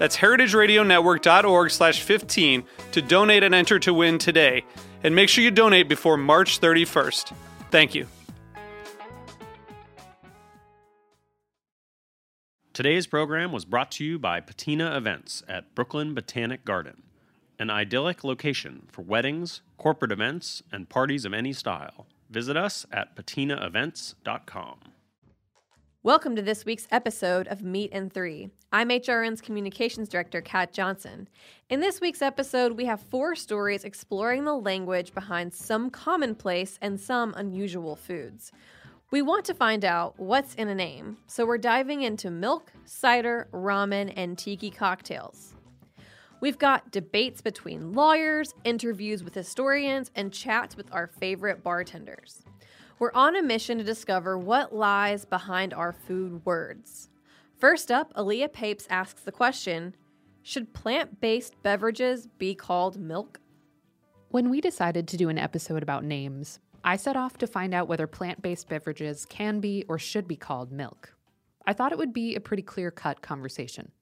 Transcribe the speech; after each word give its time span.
That's 0.00 0.16
heritageradionetwork.org 0.16 1.70
slash 1.70 2.00
15 2.00 2.64
to 2.92 3.02
donate 3.02 3.42
and 3.42 3.54
enter 3.54 3.78
to 3.80 3.92
win 3.92 4.16
today. 4.16 4.64
And 5.04 5.14
make 5.14 5.28
sure 5.28 5.44
you 5.44 5.50
donate 5.50 5.90
before 5.90 6.16
March 6.16 6.58
31st. 6.58 7.34
Thank 7.70 7.94
you. 7.94 8.06
Today's 12.72 13.06
program 13.06 13.52
was 13.52 13.66
brought 13.66 13.90
to 13.92 14.04
you 14.04 14.18
by 14.18 14.40
Patina 14.40 14.96
Events 14.96 15.42
at 15.46 15.74
Brooklyn 15.74 16.14
Botanic 16.14 16.64
Garden, 16.64 17.02
an 17.58 17.68
idyllic 17.68 18.24
location 18.24 18.86
for 18.90 19.02
weddings, 19.02 19.60
corporate 19.76 20.12
events, 20.12 20.62
and 20.72 20.88
parties 20.88 21.26
of 21.26 21.34
any 21.34 21.52
style. 21.52 22.06
Visit 22.30 22.56
us 22.56 22.86
at 22.90 23.14
patinaevents.com. 23.16 24.89
Welcome 26.02 26.34
to 26.36 26.40
this 26.40 26.64
week's 26.64 26.88
episode 26.90 27.46
of 27.48 27.62
Meat 27.62 27.90
and 27.92 28.10
Three. 28.10 28.48
I'm 28.72 28.88
HRN's 28.88 29.42
Communications 29.42 30.08
Director, 30.08 30.40
Kat 30.40 30.72
Johnson. 30.72 31.28
In 31.68 31.80
this 31.80 32.00
week's 32.00 32.22
episode, 32.22 32.72
we 32.72 32.86
have 32.86 33.02
four 33.02 33.34
stories 33.34 33.84
exploring 33.84 34.44
the 34.44 34.54
language 34.54 35.12
behind 35.12 35.52
some 35.52 35.90
commonplace 35.90 36.78
and 36.80 36.98
some 36.98 37.34
unusual 37.36 37.96
foods. 37.96 38.50
We 39.10 39.20
want 39.20 39.44
to 39.44 39.54
find 39.54 39.84
out 39.84 40.18
what's 40.18 40.54
in 40.54 40.68
a 40.68 40.74
name, 40.74 41.18
so 41.26 41.44
we're 41.44 41.58
diving 41.58 42.00
into 42.00 42.30
milk, 42.30 42.72
cider, 42.86 43.48
ramen, 43.52 44.10
and 44.16 44.38
tiki 44.38 44.70
cocktails. 44.70 45.52
We've 46.40 46.58
got 46.58 46.90
debates 46.90 47.42
between 47.42 47.92
lawyers, 47.92 48.54
interviews 48.64 49.22
with 49.22 49.34
historians, 49.34 50.10
and 50.14 50.32
chats 50.32 50.78
with 50.78 50.90
our 50.94 51.08
favorite 51.08 51.62
bartenders. 51.62 52.42
We're 53.00 53.12
on 53.14 53.34
a 53.34 53.42
mission 53.42 53.78
to 53.78 53.84
discover 53.84 54.36
what 54.36 54.74
lies 54.74 55.24
behind 55.24 55.72
our 55.72 55.90
food 55.90 56.44
words. 56.44 57.08
First 57.56 57.90
up, 57.90 58.12
Aaliyah 58.12 58.52
Papes 58.52 58.86
asks 58.90 59.22
the 59.22 59.32
question 59.32 59.96
Should 60.42 60.74
plant 60.74 61.18
based 61.18 61.54
beverages 61.62 62.26
be 62.26 62.54
called 62.54 63.00
milk? 63.00 63.40
When 64.28 64.50
we 64.50 64.60
decided 64.60 65.08
to 65.08 65.16
do 65.16 65.30
an 65.30 65.38
episode 65.38 65.82
about 65.82 66.04
names, 66.04 66.60
I 66.84 66.96
set 66.96 67.16
off 67.16 67.38
to 67.38 67.46
find 67.46 67.72
out 67.72 67.88
whether 67.88 68.06
plant 68.06 68.42
based 68.42 68.68
beverages 68.68 69.24
can 69.24 69.60
be 69.60 69.82
or 69.88 69.98
should 69.98 70.28
be 70.28 70.36
called 70.36 70.70
milk. 70.70 71.14
I 71.66 71.72
thought 71.72 71.92
it 71.92 71.98
would 71.98 72.12
be 72.12 72.36
a 72.36 72.40
pretty 72.40 72.62
clear 72.62 72.90
cut 72.90 73.22
conversation. 73.22 73.92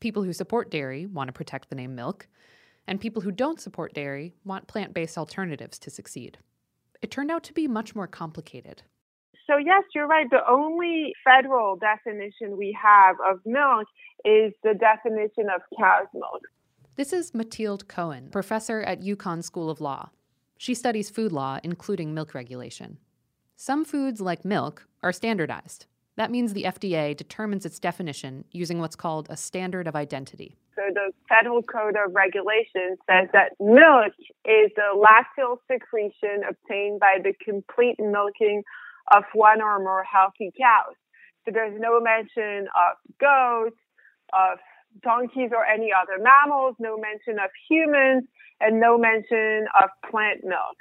People 0.00 0.22
who 0.22 0.32
support 0.32 0.70
dairy 0.70 1.04
want 1.04 1.28
to 1.28 1.32
protect 1.34 1.68
the 1.68 1.76
name 1.76 1.94
milk, 1.94 2.26
and 2.86 3.02
people 3.02 3.20
who 3.20 3.32
don't 3.32 3.60
support 3.60 3.92
dairy 3.92 4.32
want 4.46 4.66
plant 4.66 4.94
based 4.94 5.18
alternatives 5.18 5.78
to 5.80 5.90
succeed. 5.90 6.38
It 7.02 7.10
turned 7.10 7.30
out 7.30 7.42
to 7.44 7.52
be 7.52 7.68
much 7.68 7.94
more 7.94 8.06
complicated. 8.06 8.82
So, 9.46 9.56
yes, 9.58 9.84
you're 9.94 10.08
right. 10.08 10.28
The 10.28 10.48
only 10.48 11.12
federal 11.24 11.76
definition 11.76 12.56
we 12.56 12.76
have 12.82 13.16
of 13.24 13.40
milk 13.44 13.86
is 14.24 14.52
the 14.64 14.74
definition 14.74 15.46
of 15.54 15.62
cow's 15.78 16.08
milk. 16.12 16.42
This 16.96 17.12
is 17.12 17.34
Mathilde 17.34 17.86
Cohen, 17.86 18.30
professor 18.30 18.80
at 18.80 19.02
UConn 19.02 19.44
School 19.44 19.70
of 19.70 19.80
Law. 19.80 20.10
She 20.58 20.74
studies 20.74 21.10
food 21.10 21.30
law, 21.30 21.60
including 21.62 22.14
milk 22.14 22.34
regulation. 22.34 22.98
Some 23.54 23.84
foods, 23.84 24.20
like 24.20 24.44
milk, 24.44 24.86
are 25.02 25.12
standardized. 25.12 25.86
That 26.16 26.30
means 26.30 26.52
the 26.52 26.64
FDA 26.64 27.16
determines 27.16 27.66
its 27.66 27.78
definition 27.78 28.44
using 28.50 28.78
what's 28.78 28.96
called 28.96 29.28
a 29.28 29.36
standard 29.36 29.86
of 29.86 29.94
identity. 29.94 30.56
The 30.92 31.12
Federal 31.28 31.62
Code 31.62 31.96
of 31.96 32.14
Regulations 32.14 32.98
says 33.10 33.28
that 33.32 33.52
milk 33.60 34.12
is 34.44 34.70
the 34.76 34.94
lacteal 34.94 35.58
secretion 35.70 36.42
obtained 36.48 37.00
by 37.00 37.18
the 37.22 37.32
complete 37.44 37.96
milking 37.98 38.62
of 39.14 39.24
one 39.34 39.62
or 39.62 39.78
more 39.78 40.04
healthy 40.04 40.52
cows. 40.58 40.94
So 41.44 41.52
there's 41.52 41.78
no 41.80 42.00
mention 42.00 42.68
of 42.74 42.96
goats, 43.20 43.76
of 44.32 44.58
donkeys 45.02 45.50
or 45.52 45.64
any 45.64 45.90
other 45.92 46.22
mammals, 46.22 46.74
no 46.78 46.96
mention 46.98 47.38
of 47.38 47.50
humans, 47.68 48.24
and 48.60 48.80
no 48.80 48.98
mention 48.98 49.66
of 49.80 49.90
plant 50.10 50.42
milk. 50.42 50.76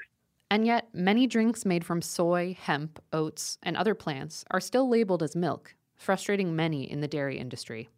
And 0.50 0.66
yet, 0.66 0.88
many 0.94 1.28
drinks 1.28 1.66
made 1.66 1.84
from 1.84 2.02
soy, 2.02 2.56
hemp, 2.60 3.02
oats, 3.12 3.58
and 3.64 3.76
other 3.76 3.96
plants 3.96 4.46
are 4.52 4.60
still 4.60 4.88
labeled 4.88 5.24
as 5.24 5.36
milk, 5.36 5.76
frustrating 5.96 6.56
many 6.56 6.90
in 6.90 7.02
the 7.02 7.08
dairy 7.08 7.38
industry. 7.38 7.90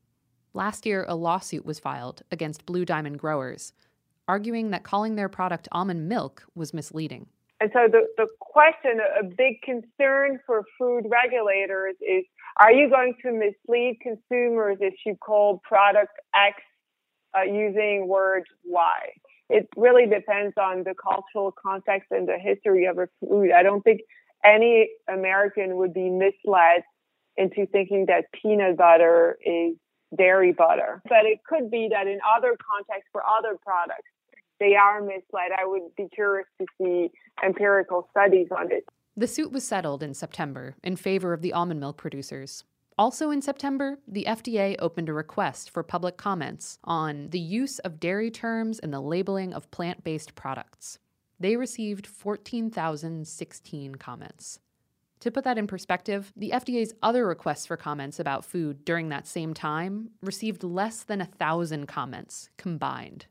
Last 0.53 0.85
year, 0.85 1.05
a 1.07 1.15
lawsuit 1.15 1.65
was 1.65 1.79
filed 1.79 2.23
against 2.31 2.65
Blue 2.65 2.85
Diamond 2.85 3.19
growers, 3.19 3.73
arguing 4.27 4.71
that 4.71 4.83
calling 4.83 5.15
their 5.15 5.29
product 5.29 5.67
almond 5.71 6.09
milk 6.09 6.43
was 6.55 6.73
misleading. 6.73 7.27
And 7.59 7.71
so 7.73 7.87
the, 7.91 8.07
the 8.17 8.27
question, 8.39 8.99
a 9.19 9.23
big 9.23 9.61
concern 9.61 10.39
for 10.45 10.63
food 10.77 11.05
regulators 11.09 11.95
is 12.01 12.23
are 12.57 12.71
you 12.71 12.89
going 12.89 13.13
to 13.23 13.31
mislead 13.31 13.99
consumers 14.01 14.77
if 14.79 14.93
you 15.05 15.15
call 15.15 15.61
product 15.63 16.11
X 16.35 16.57
uh, 17.35 17.41
using 17.41 18.07
word 18.07 18.43
Y? 18.65 18.99
It 19.49 19.67
really 19.77 20.05
depends 20.07 20.55
on 20.57 20.83
the 20.83 20.93
cultural 20.93 21.51
context 21.51 22.09
and 22.11 22.27
the 22.27 22.37
history 22.37 22.85
of 22.85 22.97
a 22.97 23.07
food. 23.19 23.51
I 23.51 23.63
don't 23.63 23.81
think 23.81 24.01
any 24.43 24.89
American 25.07 25.77
would 25.77 25.93
be 25.93 26.09
misled 26.09 26.83
into 27.37 27.65
thinking 27.67 28.07
that 28.07 28.25
peanut 28.41 28.77
butter 28.77 29.37
is 29.45 29.75
dairy 30.15 30.51
butter. 30.51 31.01
But 31.05 31.25
it 31.25 31.39
could 31.43 31.71
be 31.71 31.89
that 31.91 32.07
in 32.07 32.19
other 32.35 32.55
contexts 32.57 33.09
for 33.11 33.23
other 33.25 33.57
products, 33.63 34.09
they 34.59 34.75
are 34.75 35.01
misled. 35.01 35.51
I 35.57 35.65
would 35.65 35.95
be 35.95 36.07
curious 36.13 36.47
to 36.59 36.65
see 36.77 37.11
empirical 37.43 38.07
studies 38.11 38.47
on 38.51 38.71
it. 38.71 38.85
The 39.15 39.27
suit 39.27 39.51
was 39.51 39.63
settled 39.63 40.03
in 40.03 40.13
September 40.13 40.75
in 40.83 40.95
favor 40.95 41.33
of 41.33 41.41
the 41.41 41.53
almond 41.53 41.79
milk 41.79 41.97
producers. 41.97 42.63
Also 42.99 43.29
in 43.29 43.41
September, 43.41 43.99
the 44.07 44.25
FDA 44.27 44.75
opened 44.79 45.09
a 45.09 45.13
request 45.13 45.69
for 45.69 45.83
public 45.83 46.17
comments 46.17 46.79
on 46.83 47.29
the 47.29 47.39
use 47.39 47.77
of 47.79 47.99
dairy 47.99 48.31
terms 48.31 48.79
in 48.79 48.89
the 48.89 48.99
labeling 48.99 49.53
of 49.53 49.69
plant 49.69 50.03
based 50.03 50.33
products. 50.33 50.97
They 51.39 51.55
received 51.55 52.07
14,016 52.07 53.95
comments. 53.95 54.59
To 55.21 55.31
put 55.31 55.43
that 55.45 55.57
in 55.57 55.65
perspective, 55.65 56.31
the 56.35 56.51
FDA's 56.51 56.93
other 57.01 57.25
requests 57.25 57.65
for 57.65 57.75
comments 57.75 58.19
about 58.19 58.45
food 58.45 58.85
during 58.85 59.09
that 59.09 59.25
same 59.25 59.53
time 59.53 60.11
received 60.21 60.63
less 60.63 61.03
than 61.03 61.21
a 61.21 61.25
thousand 61.25 61.87
comments 61.87 62.49
combined. 62.57 63.25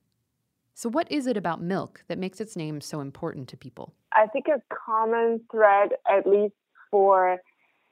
So, 0.75 0.89
what 0.89 1.11
is 1.11 1.27
it 1.27 1.37
about 1.37 1.63
milk 1.63 2.05
that 2.09 2.19
makes 2.19 2.41
its 2.41 2.57
name 2.57 2.81
so 2.81 3.01
important 3.01 3.49
to 3.49 3.57
people? 3.57 3.95
I 4.13 4.27
think 4.27 4.47
a 4.49 4.60
common 4.69 5.41
thread, 5.51 5.91
at 6.10 6.27
least 6.27 6.55
for 6.91 7.39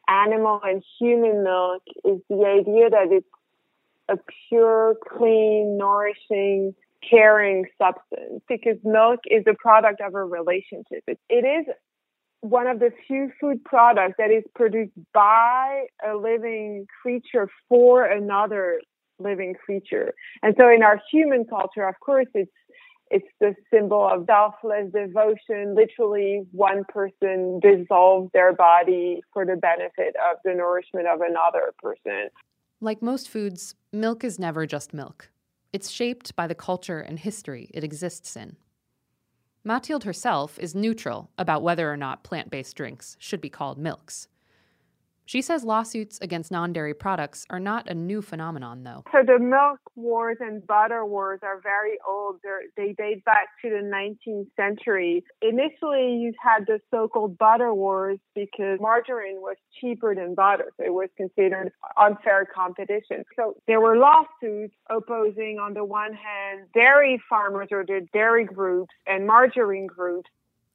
animal 0.08 0.60
and 0.62 0.82
human 0.98 1.44
milk, 1.44 1.82
is 2.04 2.20
the 2.28 2.44
idea 2.44 2.90
that 2.90 3.08
it's 3.10 3.26
a 4.08 4.18
pure, 4.48 4.96
clean, 5.16 5.78
nourishing, 5.78 6.74
caring 7.08 7.66
substance 7.78 8.42
because 8.48 8.76
milk 8.84 9.20
is 9.30 9.44
a 9.46 9.54
product 9.54 10.00
of 10.00 10.14
a 10.14 10.24
relationship. 10.24 11.04
It, 11.06 11.18
it 11.28 11.44
is 11.44 11.66
one 12.44 12.66
of 12.66 12.78
the 12.78 12.90
few 13.06 13.32
food 13.40 13.64
products 13.64 14.16
that 14.18 14.30
is 14.30 14.44
produced 14.54 14.92
by 15.14 15.86
a 16.06 16.14
living 16.14 16.86
creature 17.00 17.48
for 17.70 18.04
another 18.04 18.80
living 19.18 19.54
creature. 19.54 20.12
And 20.42 20.54
so 20.58 20.68
in 20.68 20.82
our 20.82 21.00
human 21.10 21.46
culture, 21.46 21.88
of 21.88 21.94
course, 22.00 22.26
it's 22.34 22.50
it's 23.10 23.26
the 23.40 23.54
symbol 23.72 24.06
of 24.06 24.26
selfless 24.26 24.92
devotion. 24.92 25.74
Literally, 25.74 26.42
one 26.52 26.84
person 26.88 27.60
dissolves 27.60 28.30
their 28.34 28.52
body 28.52 29.20
for 29.32 29.46
the 29.46 29.56
benefit 29.56 30.14
of 30.30 30.38
the 30.44 30.52
nourishment 30.52 31.06
of 31.06 31.20
another 31.20 31.72
person. 31.78 32.28
Like 32.80 33.00
most 33.02 33.28
foods, 33.28 33.74
milk 33.92 34.24
is 34.24 34.38
never 34.38 34.66
just 34.66 34.92
milk. 34.92 35.30
It's 35.72 35.90
shaped 35.90 36.34
by 36.36 36.46
the 36.46 36.54
culture 36.54 37.00
and 37.00 37.18
history 37.18 37.70
it 37.72 37.84
exists 37.84 38.36
in. 38.36 38.56
Mathilde 39.66 40.04
herself 40.04 40.58
is 40.58 40.74
neutral 40.74 41.30
about 41.38 41.62
whether 41.62 41.90
or 41.90 41.96
not 41.96 42.22
plant 42.22 42.50
based 42.50 42.76
drinks 42.76 43.16
should 43.18 43.40
be 43.40 43.48
called 43.48 43.78
milks. 43.78 44.28
She 45.26 45.40
says 45.40 45.64
lawsuits 45.64 46.18
against 46.20 46.50
non 46.50 46.72
dairy 46.72 46.94
products 46.94 47.46
are 47.48 47.60
not 47.60 47.88
a 47.88 47.94
new 47.94 48.20
phenomenon, 48.20 48.84
though. 48.84 49.04
So 49.12 49.22
the 49.24 49.38
milk 49.38 49.80
wars 49.96 50.36
and 50.40 50.66
butter 50.66 51.04
wars 51.06 51.40
are 51.42 51.60
very 51.62 51.98
old. 52.06 52.40
They're, 52.42 52.62
they 52.76 52.92
date 52.92 53.24
back 53.24 53.48
to 53.62 53.70
the 53.70 53.76
19th 53.76 54.48
century. 54.56 55.24
Initially, 55.40 56.16
you 56.16 56.32
had 56.42 56.66
the 56.66 56.80
so-called 56.90 57.38
butter 57.38 57.72
wars 57.72 58.18
because 58.34 58.78
margarine 58.80 59.40
was 59.40 59.56
cheaper 59.80 60.14
than 60.14 60.34
butter, 60.34 60.72
so 60.76 60.84
it 60.84 60.92
was 60.92 61.08
considered 61.16 61.72
unfair 61.96 62.46
competition. 62.52 63.24
So 63.36 63.54
there 63.66 63.80
were 63.80 63.96
lawsuits 63.96 64.74
opposing, 64.90 65.58
on 65.58 65.74
the 65.74 65.84
one 65.84 66.12
hand, 66.12 66.68
dairy 66.74 67.22
farmers 67.28 67.68
or 67.70 67.84
the 67.86 68.06
dairy 68.12 68.44
groups 68.44 68.92
and 69.06 69.26
margarine 69.26 69.86
groups 69.86 70.28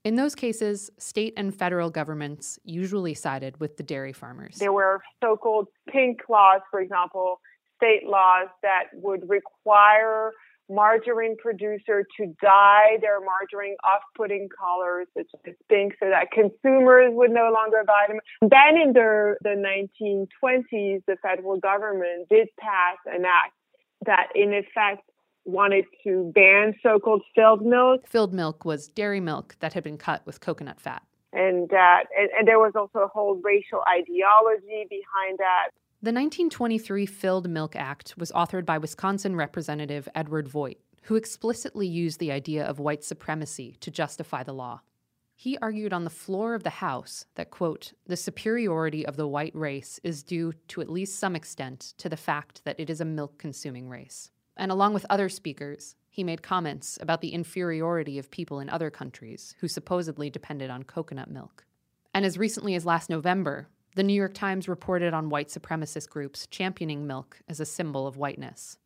in 0.10 0.16
those 0.16 0.34
cases, 0.34 0.90
state 0.98 1.36
and 1.38 1.54
federal 1.54 1.92
governments 1.92 2.58
usually 2.64 3.14
sided 3.14 3.60
with 3.60 3.78
the 3.78 3.84
dairy 3.84 4.12
farmers. 4.12 4.56
There 4.58 4.74
were 4.74 5.04
so 5.24 5.38
called 5.38 5.68
pink 5.88 6.22
laws, 6.28 6.62
for 6.72 6.82
example, 6.82 7.40
state 7.78 8.08
laws 8.08 8.48
that 8.64 8.86
would 8.94 9.30
require 9.30 10.32
margarine 10.68 11.38
producer 11.38 12.04
to 12.18 12.26
dye 12.42 12.98
their 13.02 13.20
margarine 13.20 13.76
off-putting 13.84 14.50
colors 14.60 15.06
such 15.16 15.28
as 15.48 15.54
pink 15.70 15.94
so 16.00 16.10
that 16.10 16.32
consumers 16.32 17.12
would 17.14 17.30
no 17.30 17.52
longer 17.54 17.84
buy 17.86 18.06
them. 18.08 18.18
Then 18.42 18.82
in 18.82 18.94
the, 18.94 19.36
the 19.44 19.56
1920s, 19.62 21.04
the 21.06 21.18
federal 21.22 21.60
government 21.60 22.30
did 22.32 22.48
pass 22.60 22.98
an 23.06 23.26
act 23.26 23.54
that 24.08 24.30
in 24.34 24.56
effect 24.56 25.04
wanted 25.50 25.86
to 26.04 26.32
ban 26.34 26.76
so-called 26.82 27.24
filled 27.36 27.66
milk. 27.66 28.08
Filled 28.08 28.34
milk 28.34 28.66
was 28.66 28.88
dairy 28.88 29.20
milk 29.20 29.56
that 29.60 29.74
had 29.74 29.84
been 29.84 29.98
cut 29.98 30.26
with 30.26 30.40
coconut 30.40 30.80
fat. 30.80 31.04
And 31.32 31.70
that, 31.70 32.06
and, 32.18 32.30
and 32.38 32.48
there 32.48 32.60
was 32.60 32.74
also 32.76 33.00
a 33.00 33.08
whole 33.08 33.36
racial 33.44 33.82
ideology 33.88 34.86
behind 34.90 35.38
that. 35.38 35.70
The 36.02 36.12
1923 36.12 37.06
Filled 37.06 37.50
Milk 37.50 37.76
Act 37.76 38.16
was 38.18 38.32
authored 38.32 38.66
by 38.66 38.78
Wisconsin 38.78 39.36
Representative 39.36 40.08
Edward 40.16 40.48
Voigt, 40.48 40.78
who 41.04 41.16
explicitly 41.16 41.88
used 41.88 42.20
the 42.20 42.32
idea 42.32 42.66
of 42.66 42.80
white 42.80 43.04
supremacy 43.04 43.76
to 43.82 43.92
justify 43.92 44.44
the 44.44 44.54
law. 44.54 44.82
He 45.36 45.58
argued 45.62 45.94
on 45.94 46.04
the 46.04 46.10
floor 46.10 46.54
of 46.54 46.64
the 46.64 46.70
House 46.70 47.26
that, 47.36 47.52
quote, 47.52 47.94
the 48.08 48.18
superiority 48.18 49.06
of 49.06 49.16
the 49.16 49.28
white 49.28 49.56
race 49.56 50.00
is 50.04 50.24
due 50.24 50.54
to 50.70 50.82
at 50.82 50.90
least 50.90 51.20
some 51.20 51.36
extent 51.36 51.94
to 51.98 52.10
the 52.10 52.18
fact 52.18 52.64
that 52.66 52.80
it 52.80 52.90
is 52.90 53.00
a 53.00 53.06
milk 53.06 53.38
consuming 53.38 53.88
race 53.88 54.32
and 54.60 54.72
along 54.72 54.94
with 54.94 55.06
other 55.10 55.30
speakers, 55.30 55.96
he 56.10 56.24
made 56.24 56.44
comments 56.44 57.00
about 57.02 57.22
the 57.22 57.34
inferiority 57.34 58.20
of 58.20 58.30
people 58.30 58.60
in 58.60 58.70
other 58.70 58.92
countries 58.92 59.56
who 59.60 59.68
supposedly 59.68 60.30
depended 60.30 60.70
on 60.70 60.84
coconut 60.84 61.32
milk. 61.32 61.66
And 62.14 62.26
as 62.26 62.38
recently 62.38 62.76
as 62.76 62.86
last 62.86 63.10
November, 63.10 63.70
the 63.96 64.04
New 64.04 64.14
York 64.14 64.34
Times 64.34 64.68
reported 64.68 65.14
on 65.14 65.30
white 65.30 65.48
supremacist 65.48 66.10
groups 66.10 66.46
championing 66.48 67.08
milk 67.08 67.40
as 67.48 67.60
a 67.60 67.66
symbol 67.66 68.06
of 68.06 68.18
whiteness. 68.18 68.78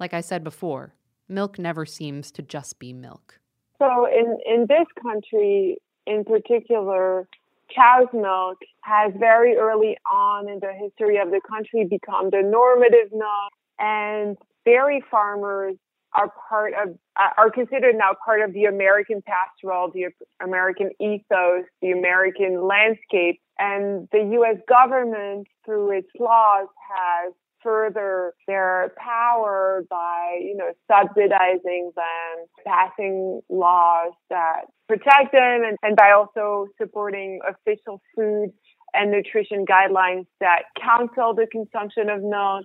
Like 0.00 0.14
I 0.14 0.20
said 0.22 0.42
before, 0.42 0.94
milk 1.28 1.58
never 1.58 1.84
seems 1.84 2.30
to 2.32 2.42
just 2.42 2.78
be 2.78 2.92
milk. 2.92 3.38
So, 3.78 4.06
in, 4.06 4.38
in 4.46 4.66
this 4.66 4.86
country 5.02 5.76
in 6.06 6.24
particular, 6.24 7.28
cow's 7.74 8.08
milk 8.14 8.58
has 8.82 9.12
very 9.18 9.56
early 9.56 9.98
on 10.10 10.48
in 10.48 10.60
the 10.60 10.72
history 10.72 11.18
of 11.18 11.30
the 11.30 11.40
country 11.46 11.84
become 11.84 12.30
the 12.30 12.42
normative 12.42 13.12
milk. 13.12 13.52
And 13.78 14.38
dairy 14.66 15.02
farmers 15.10 15.76
are 16.14 16.32
part 16.48 16.72
of 16.74 16.96
are 17.16 17.50
considered 17.50 17.94
now 17.96 18.12
part 18.24 18.42
of 18.42 18.52
the 18.52 18.64
American 18.64 19.22
pastoral, 19.26 19.90
the 19.92 20.06
American 20.42 20.90
ethos, 21.00 21.64
the 21.80 21.90
American 21.90 22.66
landscape, 22.66 23.40
and 23.58 24.08
the 24.12 24.28
U.S. 24.32 24.56
government, 24.68 25.46
through 25.64 25.96
its 25.96 26.08
laws, 26.18 26.68
has 26.90 27.32
further 27.62 28.34
their 28.46 28.92
power 28.98 29.84
by 29.88 30.38
you 30.40 30.56
know 30.56 30.70
subsidizing 30.90 31.92
them, 31.96 32.46
passing 32.66 33.40
laws 33.48 34.12
that 34.30 34.62
protect 34.88 35.32
them, 35.32 35.62
and, 35.64 35.76
and 35.82 35.96
by 35.96 36.12
also 36.12 36.66
supporting 36.80 37.40
official 37.48 38.00
food 38.14 38.52
and 38.94 39.10
nutrition 39.10 39.66
guidelines 39.66 40.26
that 40.40 40.62
counsel 40.80 41.34
the 41.34 41.46
consumption 41.50 42.08
of 42.08 42.22
milk 42.22 42.64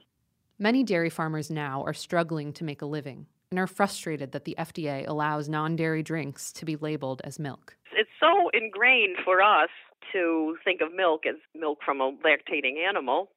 Many 0.62 0.84
dairy 0.84 1.10
farmers 1.10 1.50
now 1.50 1.84
are 1.88 1.94
struggling 1.94 2.54
to 2.54 2.64
make 2.64 2.84
a 2.84 2.86
living 2.86 3.26
and 3.50 3.60
are 3.60 3.66
frustrated 3.66 4.32
that 4.34 4.46
the 4.46 4.56
FDA 4.60 5.08
allows 5.08 5.50
non 5.50 5.76
dairy 5.76 6.04
drinks 6.04 6.52
to 6.52 6.66
be 6.66 6.76
labeled 6.76 7.20
as 7.24 7.40
milk. 7.40 7.76
It's 7.94 8.12
so 8.20 8.52
ingrained 8.54 9.18
for 9.26 9.42
us 9.42 9.70
to 10.14 10.58
think 10.64 10.82
of 10.82 10.94
milk 10.94 11.26
as 11.26 11.38
milk 11.60 11.80
from 11.84 12.00
a 12.00 12.12
lactating 12.12 12.78
animal. 12.78 13.32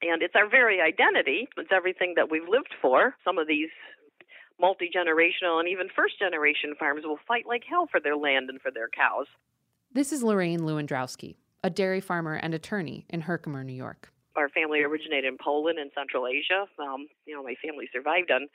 And 0.00 0.22
it's 0.22 0.36
our 0.36 0.48
very 0.48 0.80
identity. 0.80 1.48
It's 1.56 1.72
everything 1.72 2.12
that 2.14 2.30
we've 2.30 2.48
lived 2.48 2.72
for. 2.80 3.16
Some 3.24 3.36
of 3.36 3.48
these 3.48 3.70
multi 4.60 4.88
generational 4.94 5.58
and 5.58 5.68
even 5.68 5.88
first 5.96 6.20
generation 6.20 6.76
farmers 6.78 7.02
will 7.04 7.18
fight 7.26 7.46
like 7.48 7.64
hell 7.68 7.88
for 7.90 7.98
their 7.98 8.16
land 8.16 8.48
and 8.48 8.60
for 8.60 8.70
their 8.70 8.88
cows. 8.88 9.26
This 9.92 10.12
is 10.12 10.22
Lorraine 10.22 10.60
Lewandrowski, 10.60 11.34
a 11.64 11.68
dairy 11.68 12.00
farmer 12.00 12.34
and 12.34 12.54
attorney 12.54 13.06
in 13.08 13.22
Herkimer, 13.22 13.64
New 13.64 13.72
York 13.72 14.12
our 14.36 14.48
family 14.48 14.80
originated 14.82 15.26
in 15.26 15.36
Poland 15.42 15.78
and 15.78 15.90
Central 15.94 16.26
Asia. 16.26 16.66
Um, 16.78 17.06
you 17.26 17.34
know, 17.34 17.42
my 17.42 17.54
family 17.62 17.88
survived 17.92 18.30
on 18.30 18.48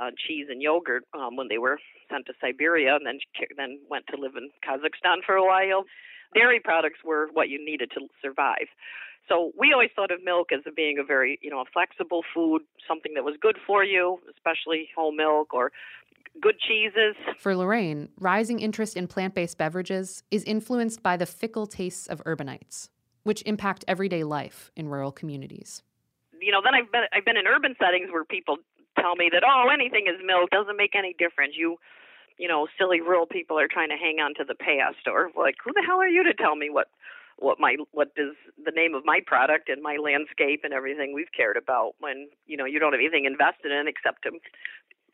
uh, 0.00 0.10
cheese 0.26 0.46
and 0.50 0.60
yogurt 0.60 1.04
um, 1.14 1.36
when 1.36 1.48
they 1.48 1.58
were 1.58 1.78
sent 2.10 2.26
to 2.26 2.32
Siberia, 2.40 2.96
and 2.96 3.06
then 3.06 3.18
then 3.56 3.78
went 3.88 4.06
to 4.08 4.20
live 4.20 4.32
in 4.36 4.50
Kazakhstan 4.66 5.24
for 5.24 5.34
a 5.34 5.44
while. 5.44 5.84
Dairy 6.34 6.60
products 6.60 6.98
were 7.04 7.28
what 7.32 7.48
you 7.48 7.64
needed 7.64 7.90
to 7.94 8.08
survive. 8.20 8.66
So 9.28 9.52
we 9.58 9.72
always 9.72 9.90
thought 9.96 10.10
of 10.10 10.22
milk 10.22 10.48
as 10.52 10.60
being 10.76 10.98
a 10.98 11.04
very, 11.04 11.38
you 11.40 11.48
know, 11.48 11.60
a 11.60 11.64
flexible 11.72 12.22
food, 12.34 12.62
something 12.86 13.14
that 13.14 13.24
was 13.24 13.36
good 13.40 13.56
for 13.66 13.82
you, 13.82 14.18
especially 14.30 14.88
whole 14.94 15.12
milk 15.12 15.54
or 15.54 15.72
good 16.42 16.56
cheeses. 16.58 17.14
For 17.38 17.56
Lorraine, 17.56 18.08
rising 18.18 18.60
interest 18.60 18.96
in 18.96 19.06
plant 19.06 19.34
based 19.34 19.56
beverages 19.56 20.24
is 20.30 20.44
influenced 20.44 21.02
by 21.02 21.16
the 21.16 21.26
fickle 21.26 21.66
tastes 21.66 22.06
of 22.06 22.22
urbanites 22.24 22.90
which 23.24 23.42
impact 23.46 23.84
everyday 23.88 24.22
life 24.24 24.70
in 24.76 24.88
rural 24.88 25.12
communities. 25.12 25.82
You 26.40 26.52
know, 26.52 26.60
then 26.62 26.74
I've 26.74 26.90
been 26.92 27.04
I've 27.12 27.24
been 27.24 27.36
in 27.36 27.46
urban 27.46 27.74
settings 27.80 28.10
where 28.12 28.24
people 28.24 28.56
tell 29.00 29.16
me 29.16 29.28
that 29.32 29.42
oh 29.44 29.68
anything 29.72 30.06
is 30.06 30.20
milk 30.24 30.50
doesn't 30.50 30.76
make 30.76 30.94
any 30.94 31.14
difference. 31.18 31.54
You 31.56 31.76
you 32.38 32.48
know, 32.48 32.66
silly 32.78 33.00
rural 33.00 33.26
people 33.26 33.58
are 33.58 33.68
trying 33.68 33.90
to 33.90 33.96
hang 33.96 34.18
on 34.18 34.34
to 34.34 34.44
the 34.44 34.54
past 34.54 35.06
or 35.06 35.30
like 35.36 35.56
who 35.64 35.72
the 35.72 35.82
hell 35.86 35.98
are 35.98 36.08
you 36.08 36.22
to 36.24 36.34
tell 36.34 36.56
me 36.56 36.70
what 36.70 36.88
what 37.38 37.58
my 37.58 37.76
what 37.92 38.12
is 38.16 38.34
the 38.64 38.70
name 38.70 38.94
of 38.94 39.04
my 39.04 39.20
product 39.26 39.68
and 39.68 39.82
my 39.82 39.96
landscape 39.96 40.60
and 40.62 40.72
everything 40.72 41.12
we've 41.14 41.32
cared 41.36 41.56
about 41.56 41.94
when 41.98 42.28
you 42.46 42.56
know 42.56 42.64
you 42.64 42.78
don't 42.78 42.92
have 42.92 43.00
anything 43.00 43.24
invested 43.24 43.72
in 43.72 43.88
except 43.88 44.22
to 44.22 44.30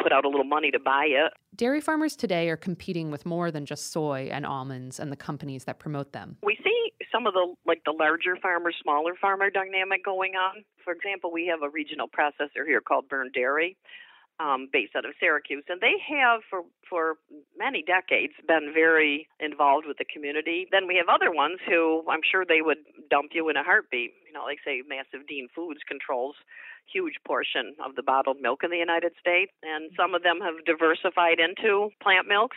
put 0.02 0.12
out 0.12 0.24
a 0.24 0.28
little 0.28 0.44
money 0.44 0.70
to 0.70 0.78
buy 0.78 1.04
it. 1.08 1.32
Dairy 1.54 1.80
farmers 1.80 2.16
today 2.16 2.48
are 2.48 2.56
competing 2.56 3.10
with 3.10 3.26
more 3.26 3.50
than 3.50 3.66
just 3.66 3.92
soy 3.92 4.28
and 4.32 4.46
almonds 4.46 4.98
and 4.98 5.12
the 5.12 5.16
companies 5.16 5.64
that 5.64 5.78
promote 5.78 6.12
them. 6.12 6.38
We 6.42 6.56
see 6.64 6.69
some 7.12 7.26
of 7.26 7.34
the 7.34 7.54
like 7.66 7.82
the 7.84 7.92
larger 7.92 8.36
farmer, 8.36 8.72
smaller 8.82 9.14
farmer 9.20 9.50
dynamic 9.50 10.04
going 10.04 10.34
on. 10.34 10.64
For 10.84 10.92
example, 10.92 11.30
we 11.32 11.46
have 11.46 11.62
a 11.62 11.70
regional 11.70 12.08
processor 12.08 12.66
here 12.66 12.80
called 12.80 13.08
Byrne 13.08 13.30
Dairy. 13.32 13.76
Um, 14.40 14.70
based 14.72 14.96
out 14.96 15.04
of 15.04 15.12
Syracuse, 15.20 15.64
and 15.68 15.82
they 15.82 16.00
have 16.08 16.40
for 16.48 16.62
for 16.88 17.16
many 17.58 17.84
decades 17.84 18.32
been 18.48 18.72
very 18.72 19.28
involved 19.38 19.84
with 19.86 19.98
the 19.98 20.06
community. 20.08 20.66
Then 20.72 20.86
we 20.88 20.96
have 20.96 21.12
other 21.12 21.30
ones 21.30 21.58
who 21.68 22.02
I'm 22.08 22.24
sure 22.24 22.46
they 22.48 22.62
would 22.62 22.78
dump 23.10 23.32
you 23.34 23.50
in 23.50 23.58
a 23.58 23.62
heartbeat. 23.62 24.14
You 24.26 24.32
know, 24.32 24.44
like 24.44 24.56
say 24.64 24.80
Massive 24.88 25.28
Dean 25.28 25.48
Foods 25.54 25.80
controls 25.86 26.36
huge 26.92 27.14
portion 27.26 27.74
of 27.84 27.96
the 27.96 28.02
bottled 28.02 28.40
milk 28.40 28.64
in 28.64 28.70
the 28.70 28.76
United 28.76 29.12
States, 29.20 29.52
and 29.62 29.90
some 29.96 30.14
of 30.14 30.22
them 30.22 30.40
have 30.40 30.64
diversified 30.64 31.38
into 31.38 31.90
plant 32.02 32.26
milks. 32.26 32.56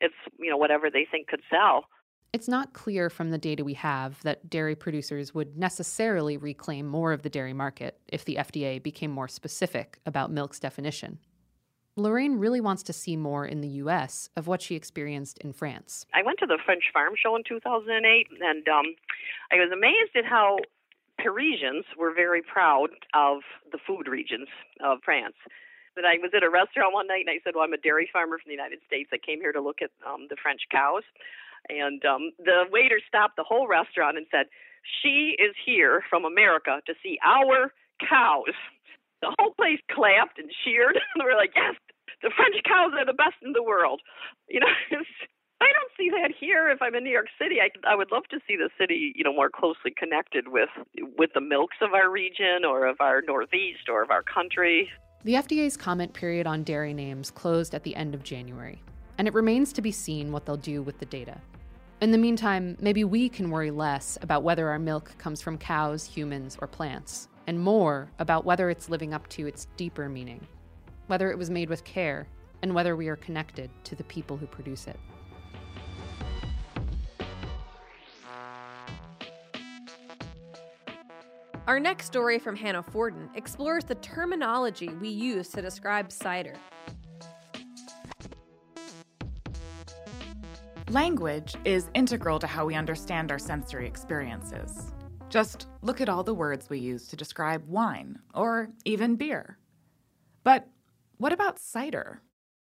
It's 0.00 0.14
you 0.38 0.50
know 0.50 0.56
whatever 0.56 0.90
they 0.90 1.06
think 1.10 1.28
could 1.28 1.42
sell. 1.50 1.86
It's 2.32 2.48
not 2.48 2.72
clear 2.72 3.08
from 3.08 3.30
the 3.30 3.38
data 3.38 3.64
we 3.64 3.74
have 3.74 4.22
that 4.22 4.50
dairy 4.50 4.74
producers 4.74 5.34
would 5.34 5.56
necessarily 5.56 6.36
reclaim 6.36 6.86
more 6.86 7.12
of 7.12 7.22
the 7.22 7.30
dairy 7.30 7.52
market 7.52 7.98
if 8.08 8.24
the 8.24 8.36
FDA 8.36 8.82
became 8.82 9.10
more 9.10 9.28
specific 9.28 9.98
about 10.04 10.30
milk's 10.30 10.60
definition. 10.60 11.18
Lorraine 11.96 12.38
really 12.38 12.60
wants 12.60 12.82
to 12.84 12.92
see 12.92 13.16
more 13.16 13.46
in 13.46 13.62
the 13.62 13.80
US 13.84 14.28
of 14.36 14.46
what 14.46 14.60
she 14.60 14.74
experienced 14.74 15.38
in 15.38 15.54
France. 15.54 16.04
I 16.12 16.22
went 16.22 16.38
to 16.40 16.46
the 16.46 16.58
French 16.62 16.84
Farm 16.92 17.14
Show 17.16 17.34
in 17.36 17.42
2008, 17.48 18.26
and 18.42 18.68
um, 18.68 18.84
I 19.50 19.56
was 19.56 19.70
amazed 19.72 20.14
at 20.14 20.26
how 20.26 20.58
Parisians 21.18 21.86
were 21.98 22.12
very 22.12 22.42
proud 22.42 22.88
of 23.14 23.38
the 23.72 23.78
food 23.86 24.08
regions 24.08 24.48
of 24.84 24.98
France. 25.02 25.36
But 25.96 26.04
I 26.04 26.20
was 26.20 26.30
at 26.36 26.44
a 26.44 26.52
restaurant 26.52 26.92
one 26.92 27.08
night 27.08 27.24
and 27.24 27.32
I 27.32 27.40
said, 27.42 27.56
Well, 27.56 27.64
I'm 27.64 27.72
a 27.72 27.80
dairy 27.80 28.08
farmer 28.12 28.36
from 28.36 28.52
the 28.52 28.54
United 28.54 28.84
States. 28.86 29.08
I 29.12 29.18
came 29.18 29.40
here 29.40 29.56
to 29.56 29.64
look 29.64 29.80
at 29.80 29.90
um, 30.04 30.28
the 30.28 30.36
French 30.36 30.68
cows. 30.70 31.02
And 31.72 32.04
um, 32.04 32.30
the 32.38 32.68
waiter 32.70 33.00
stopped 33.08 33.34
the 33.34 33.48
whole 33.48 33.66
restaurant 33.66 34.20
and 34.20 34.28
said, 34.30 34.46
She 35.02 35.34
is 35.40 35.56
here 35.64 36.04
from 36.08 36.28
America 36.28 36.84
to 36.86 36.94
see 37.02 37.18
our 37.24 37.72
cows. 37.98 38.54
The 39.24 39.32
whole 39.40 39.56
place 39.56 39.80
clapped 39.90 40.38
and 40.38 40.52
cheered. 40.62 41.00
and 41.00 41.16
we 41.18 41.24
were 41.24 41.40
like, 41.40 41.56
Yes, 41.56 41.74
the 42.22 42.30
French 42.36 42.60
cows 42.68 42.92
are 42.92 43.08
the 43.08 43.16
best 43.16 43.40
in 43.42 43.56
the 43.56 43.64
world. 43.64 44.04
You 44.48 44.60
know, 44.60 44.68
I 45.60 45.68
don't 45.72 45.92
see 45.96 46.10
that 46.10 46.36
here. 46.38 46.68
If 46.68 46.82
I'm 46.82 46.94
in 46.94 47.04
New 47.04 47.10
York 47.10 47.32
City, 47.40 47.56
I 47.64 47.72
I 47.88 47.96
would 47.96 48.12
love 48.12 48.24
to 48.30 48.40
see 48.46 48.56
the 48.56 48.68
city, 48.78 49.12
you 49.16 49.24
know, 49.24 49.32
more 49.32 49.48
closely 49.48 49.92
connected 49.96 50.48
with 50.48 50.68
with 51.16 51.30
the 51.34 51.40
milks 51.40 51.76
of 51.80 51.94
our 51.94 52.10
region 52.10 52.64
or 52.68 52.86
of 52.86 53.00
our 53.00 53.22
Northeast 53.22 53.88
or 53.88 54.02
of 54.02 54.10
our 54.10 54.22
country. 54.22 54.90
The 55.24 55.34
FDA's 55.34 55.76
comment 55.76 56.12
period 56.12 56.46
on 56.46 56.62
dairy 56.62 56.94
names 56.94 57.30
closed 57.30 57.74
at 57.74 57.82
the 57.82 57.96
end 57.96 58.14
of 58.14 58.22
January, 58.22 58.80
and 59.18 59.26
it 59.26 59.34
remains 59.34 59.72
to 59.72 59.82
be 59.82 59.90
seen 59.90 60.30
what 60.30 60.46
they'll 60.46 60.56
do 60.56 60.82
with 60.82 60.98
the 60.98 61.06
data. 61.06 61.40
In 62.00 62.12
the 62.12 62.18
meantime, 62.18 62.76
maybe 62.80 63.02
we 63.02 63.28
can 63.28 63.50
worry 63.50 63.70
less 63.70 64.18
about 64.22 64.44
whether 64.44 64.68
our 64.68 64.78
milk 64.78 65.12
comes 65.18 65.40
from 65.40 65.58
cows, 65.58 66.04
humans, 66.04 66.56
or 66.60 66.68
plants, 66.68 67.28
and 67.46 67.58
more 67.58 68.10
about 68.18 68.44
whether 68.44 68.70
it's 68.70 68.90
living 68.90 69.14
up 69.14 69.26
to 69.30 69.46
its 69.46 69.66
deeper 69.76 70.08
meaning, 70.08 70.46
whether 71.08 71.30
it 71.30 71.38
was 71.38 71.50
made 71.50 71.70
with 71.70 71.82
care, 71.84 72.28
and 72.62 72.74
whether 72.74 72.94
we 72.94 73.08
are 73.08 73.16
connected 73.16 73.70
to 73.84 73.96
the 73.96 74.04
people 74.04 74.36
who 74.36 74.46
produce 74.46 74.86
it. 74.86 75.00
Our 81.66 81.80
next 81.80 82.06
story 82.06 82.38
from 82.38 82.54
Hannah 82.54 82.84
Forden 82.84 83.28
explores 83.34 83.82
the 83.82 83.96
terminology 83.96 84.86
we 84.86 85.08
use 85.08 85.48
to 85.48 85.60
describe 85.60 86.12
cider. 86.12 86.54
Language 90.90 91.56
is 91.64 91.90
integral 91.94 92.38
to 92.38 92.46
how 92.46 92.66
we 92.66 92.76
understand 92.76 93.32
our 93.32 93.40
sensory 93.40 93.88
experiences. 93.88 94.92
Just 95.28 95.66
look 95.82 96.00
at 96.00 96.08
all 96.08 96.22
the 96.22 96.32
words 96.32 96.70
we 96.70 96.78
use 96.78 97.08
to 97.08 97.16
describe 97.16 97.66
wine 97.66 98.20
or 98.32 98.70
even 98.84 99.16
beer. 99.16 99.58
But 100.44 100.68
what 101.16 101.32
about 101.32 101.58
cider? 101.58 102.22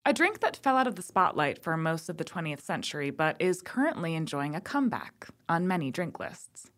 A 0.05 0.11
drink 0.11 0.41
that 0.41 0.57
fell 0.57 0.75
out 0.75 0.87
of 0.87 0.97
the 0.97 1.01
spotlight 1.01 1.63
for 1.63 1.77
most 1.77 2.09
of 2.09 2.17
the 2.17 2.25
20th 2.25 2.59
century 2.59 3.09
but 3.09 3.37
is 3.39 3.61
currently 3.61 4.15
enjoying 4.15 4.53
a 4.53 4.59
comeback 4.59 5.29
on 5.47 5.65
many 5.65 5.91
drink 5.91 6.19
lists. 6.19 6.70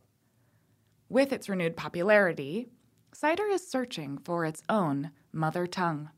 With 1.14 1.32
its 1.32 1.48
renewed 1.48 1.78
popularity, 1.78 2.70
cider 3.14 3.46
is 3.46 3.70
searching 3.70 4.18
for 4.18 4.46
its 4.46 4.64
own 4.68 5.12
mother 5.32 5.68
tongue. 5.68 6.10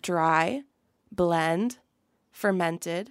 Dry, 0.00 0.62
blend, 1.10 1.78
fermented, 2.30 3.10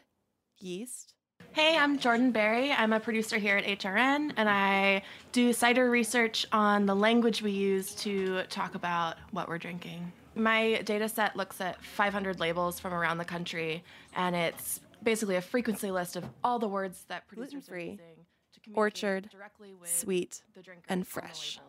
yeast. 0.58 1.16
Hey, 1.52 1.78
I'm 1.78 2.00
Jordan 2.00 2.32
Berry. 2.32 2.72
I'm 2.72 2.94
a 2.94 3.00
producer 3.02 3.38
here 3.38 3.58
at 3.58 3.66
HRN, 3.66 4.32
and 4.38 4.50
I 4.50 5.04
do 5.34 5.52
cider 5.52 5.90
research 5.90 6.46
on 6.54 6.86
the 6.86 6.96
language 6.96 7.42
we 7.42 7.52
use 7.52 7.94
to 7.96 8.44
talk 8.44 8.76
about 8.76 9.18
what 9.32 9.50
we're 9.50 9.58
drinking. 9.58 10.14
My 10.36 10.82
data 10.86 11.10
set 11.10 11.36
looks 11.36 11.60
at 11.60 11.84
500 11.84 12.40
labels 12.40 12.80
from 12.80 12.94
around 12.94 13.18
the 13.18 13.26
country, 13.26 13.84
and 14.16 14.34
it's 14.34 14.80
basically 15.04 15.36
a 15.36 15.42
frequency 15.42 15.92
list 15.92 16.16
of 16.16 16.24
all 16.42 16.58
the 16.58 16.70
words 16.70 17.04
that 17.10 17.28
producers 17.28 17.68
are 17.68 17.74
Gluten-free, 17.74 17.84
using 17.84 17.98
to 17.98 18.04
communicate 18.04 18.33
orchard, 18.74 19.30
directly 19.32 19.74
with 19.74 19.90
sweet, 19.90 20.44
and 20.90 21.08
fresh. 21.08 21.60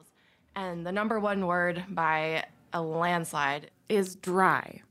And 0.56 0.86
the 0.86 0.92
number 0.92 1.18
one 1.18 1.46
word 1.46 1.84
by 1.88 2.44
a 2.72 2.82
landslide 2.82 3.70
is 3.88 4.16
dry. 4.16 4.82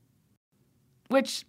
Which 1.07 1.45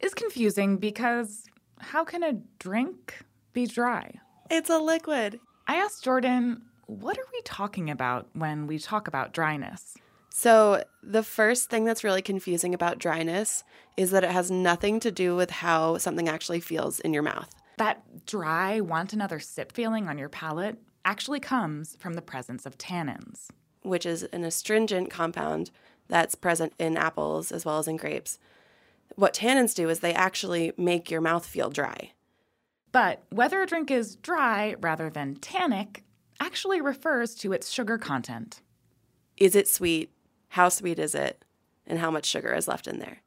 is 0.00 0.14
confusing 0.14 0.76
because 0.76 1.44
how 1.80 2.04
can 2.04 2.22
a 2.22 2.34
drink 2.58 3.24
be 3.52 3.66
dry? 3.66 4.20
It's 4.50 4.70
a 4.70 4.78
liquid. 4.78 5.40
I 5.66 5.76
asked 5.76 6.04
Jordan, 6.04 6.62
what 6.86 7.18
are 7.18 7.26
we 7.32 7.40
talking 7.42 7.90
about 7.90 8.28
when 8.32 8.66
we 8.66 8.78
talk 8.78 9.08
about 9.08 9.32
dryness? 9.32 9.96
So, 10.30 10.84
the 11.02 11.22
first 11.22 11.70
thing 11.70 11.86
that's 11.86 12.04
really 12.04 12.20
confusing 12.20 12.74
about 12.74 12.98
dryness 12.98 13.64
is 13.96 14.10
that 14.10 14.22
it 14.22 14.30
has 14.30 14.50
nothing 14.50 15.00
to 15.00 15.10
do 15.10 15.34
with 15.34 15.50
how 15.50 15.96
something 15.96 16.28
actually 16.28 16.60
feels 16.60 17.00
in 17.00 17.14
your 17.14 17.22
mouth. 17.22 17.48
That 17.78 18.24
dry, 18.26 18.80
want 18.80 19.12
another 19.12 19.38
sip 19.38 19.72
feeling 19.72 20.08
on 20.08 20.18
your 20.18 20.28
palate 20.28 20.78
actually 21.04 21.40
comes 21.40 21.96
from 21.98 22.14
the 22.14 22.22
presence 22.22 22.66
of 22.66 22.78
tannins. 22.78 23.48
which 23.82 24.04
is 24.04 24.24
an 24.24 24.42
astringent 24.44 25.10
compound 25.10 25.70
that's 26.08 26.34
present 26.34 26.72
in 26.78 26.96
apples 26.96 27.52
as 27.52 27.64
well 27.64 27.78
as 27.78 27.86
in 27.86 27.96
grapes. 27.96 28.38
What 29.14 29.34
tannins 29.34 29.74
do 29.74 29.88
is 29.88 30.00
they 30.00 30.12
actually 30.12 30.72
make 30.76 31.10
your 31.10 31.20
mouth 31.20 31.46
feel 31.46 31.70
dry. 31.70 32.12
But 32.90 33.22
whether 33.30 33.62
a 33.62 33.66
drink 33.66 33.90
is 33.90 34.16
dry 34.16 34.74
rather 34.80 35.08
than 35.08 35.36
tannic 35.36 36.02
actually 36.40 36.80
refers 36.80 37.34
to 37.36 37.52
its 37.52 37.70
sugar 37.70 37.96
content. 37.98 38.60
Is 39.36 39.54
it 39.54 39.68
sweet? 39.68 40.10
How 40.48 40.68
sweet 40.68 40.98
is 40.98 41.14
it? 41.14 41.44
And 41.86 41.98
how 42.00 42.10
much 42.10 42.26
sugar 42.26 42.52
is 42.52 42.66
left 42.66 42.88
in 42.88 42.98
there? 42.98 43.18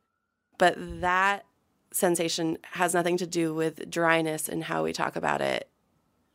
But 0.58 0.76
that 1.02 1.46
sensation 1.92 2.58
has 2.72 2.94
nothing 2.94 3.18
to 3.18 3.28
do 3.28 3.54
with 3.54 3.90
dryness 3.90 4.48
and 4.48 4.64
how 4.64 4.84
we 4.84 4.94
talk 4.94 5.16
about 5.16 5.42
it 5.42 5.70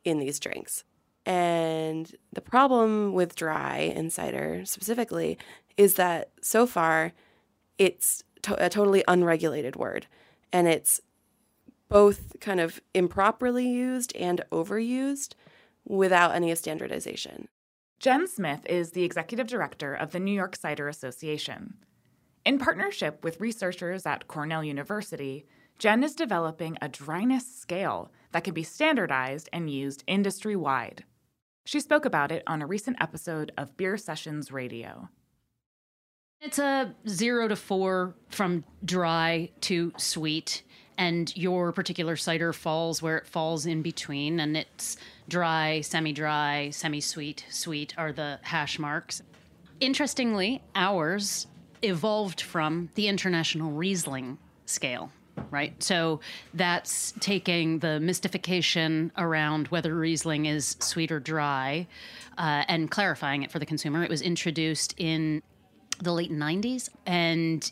in 0.05 0.19
these 0.19 0.41
drinks. 0.41 0.85
And 1.27 2.15
the 2.33 2.41
problem 2.41 3.13
with 3.13 3.35
dry 3.35 3.79
in 3.79 4.11
cider 4.11 4.63
specifically 4.65 5.39
is 5.77 5.95
that 5.95 6.31
so 6.43 6.67
far 6.67 7.13
it's 7.79 8.23
to- 8.43 8.65
a 8.65 8.69
totally 8.69 9.03
unregulated 9.09 9.77
word. 9.77 10.07
And 10.53 10.69
it's 10.69 11.01
both 11.89 12.39
kind 12.41 12.61
of 12.61 12.81
improperly 12.93 13.67
used 13.67 14.15
and 14.17 14.43
overused 14.51 15.35
without 15.87 16.35
any 16.35 16.55
standardization. 16.55 17.49
Jen 17.99 18.27
Smith 18.27 18.67
is 18.67 18.91
the 18.91 19.05
executive 19.05 19.47
director 19.47 19.95
of 19.95 20.13
the 20.13 20.21
New 20.21 20.33
York 20.33 20.57
Cider 20.57 20.89
Association. 20.89 21.75
In 22.45 22.59
partnership 22.59 23.25
with 23.25 23.41
researchers 23.41 24.05
at 24.05 24.29
Cornell 24.29 24.63
University, 24.63 25.47
Jen 25.79 26.05
is 26.05 26.15
developing 26.15 26.77
a 26.83 26.91
dryness 26.91 27.47
scale 27.47 28.13
that 28.33 28.45
can 28.45 28.53
be 28.53 28.63
standardized 28.63 29.49
and 29.51 29.71
used 29.71 30.05
industry 30.07 30.55
wide. 30.55 31.05
She 31.65 31.81
spoke 31.81 32.05
about 32.05 32.31
it 32.31 32.43
on 32.47 32.61
a 32.61 32.67
recent 32.67 32.99
episode 33.01 33.51
of 33.57 33.79
Beer 33.79 33.97
Sessions 33.97 34.53
Radio. 34.53 35.09
It's 36.43 36.59
a 36.59 36.95
zero 37.09 37.49
to 37.49 37.57
four 37.57 38.15
from 38.29 38.65
dry 38.85 39.49
to 39.63 39.95
sweet, 39.97 40.63
and 40.99 41.35
your 41.35 41.73
particular 41.73 42.15
cider 42.15 42.53
falls 42.53 43.01
where 43.01 43.17
it 43.17 43.27
falls 43.27 43.65
in 43.65 43.81
between, 43.81 44.39
and 44.39 44.55
it's 44.55 44.99
dry, 45.31 45.81
semi 45.81 46.13
dry, 46.13 46.69
semi 46.69 47.01
sweet, 47.01 47.47
sweet 47.49 47.95
are 47.97 48.13
the 48.13 48.39
hash 48.43 48.79
marks. 48.79 49.23
Interestingly, 49.81 50.63
ours 50.75 51.47
evolved 51.87 52.41
from 52.41 52.91
the 52.95 53.09
International 53.09 53.71
Riesling 53.71 54.39
scale, 54.67 55.11
right? 55.51 55.81
So 55.83 56.21
that's 56.53 57.13
taking 57.21 57.81
the 57.81 58.01
mystification 58.01 59.13
around 59.17 59.69
whether 59.69 59.95
Riesling 59.95 60.47
is 60.47 60.77
sweet 60.81 61.13
or 61.13 61.21
dry 61.21 61.87
uh, 62.39 62.65
and 62.69 62.91
clarifying 62.91 63.43
it 63.43 63.51
for 63.51 63.59
the 63.59 63.67
consumer. 63.67 64.03
It 64.03 64.11
was 64.11 64.23
introduced 64.23 64.95
in 64.97 65.43
the 66.03 66.13
late 66.13 66.33
90s 66.33 66.89
and 67.07 67.71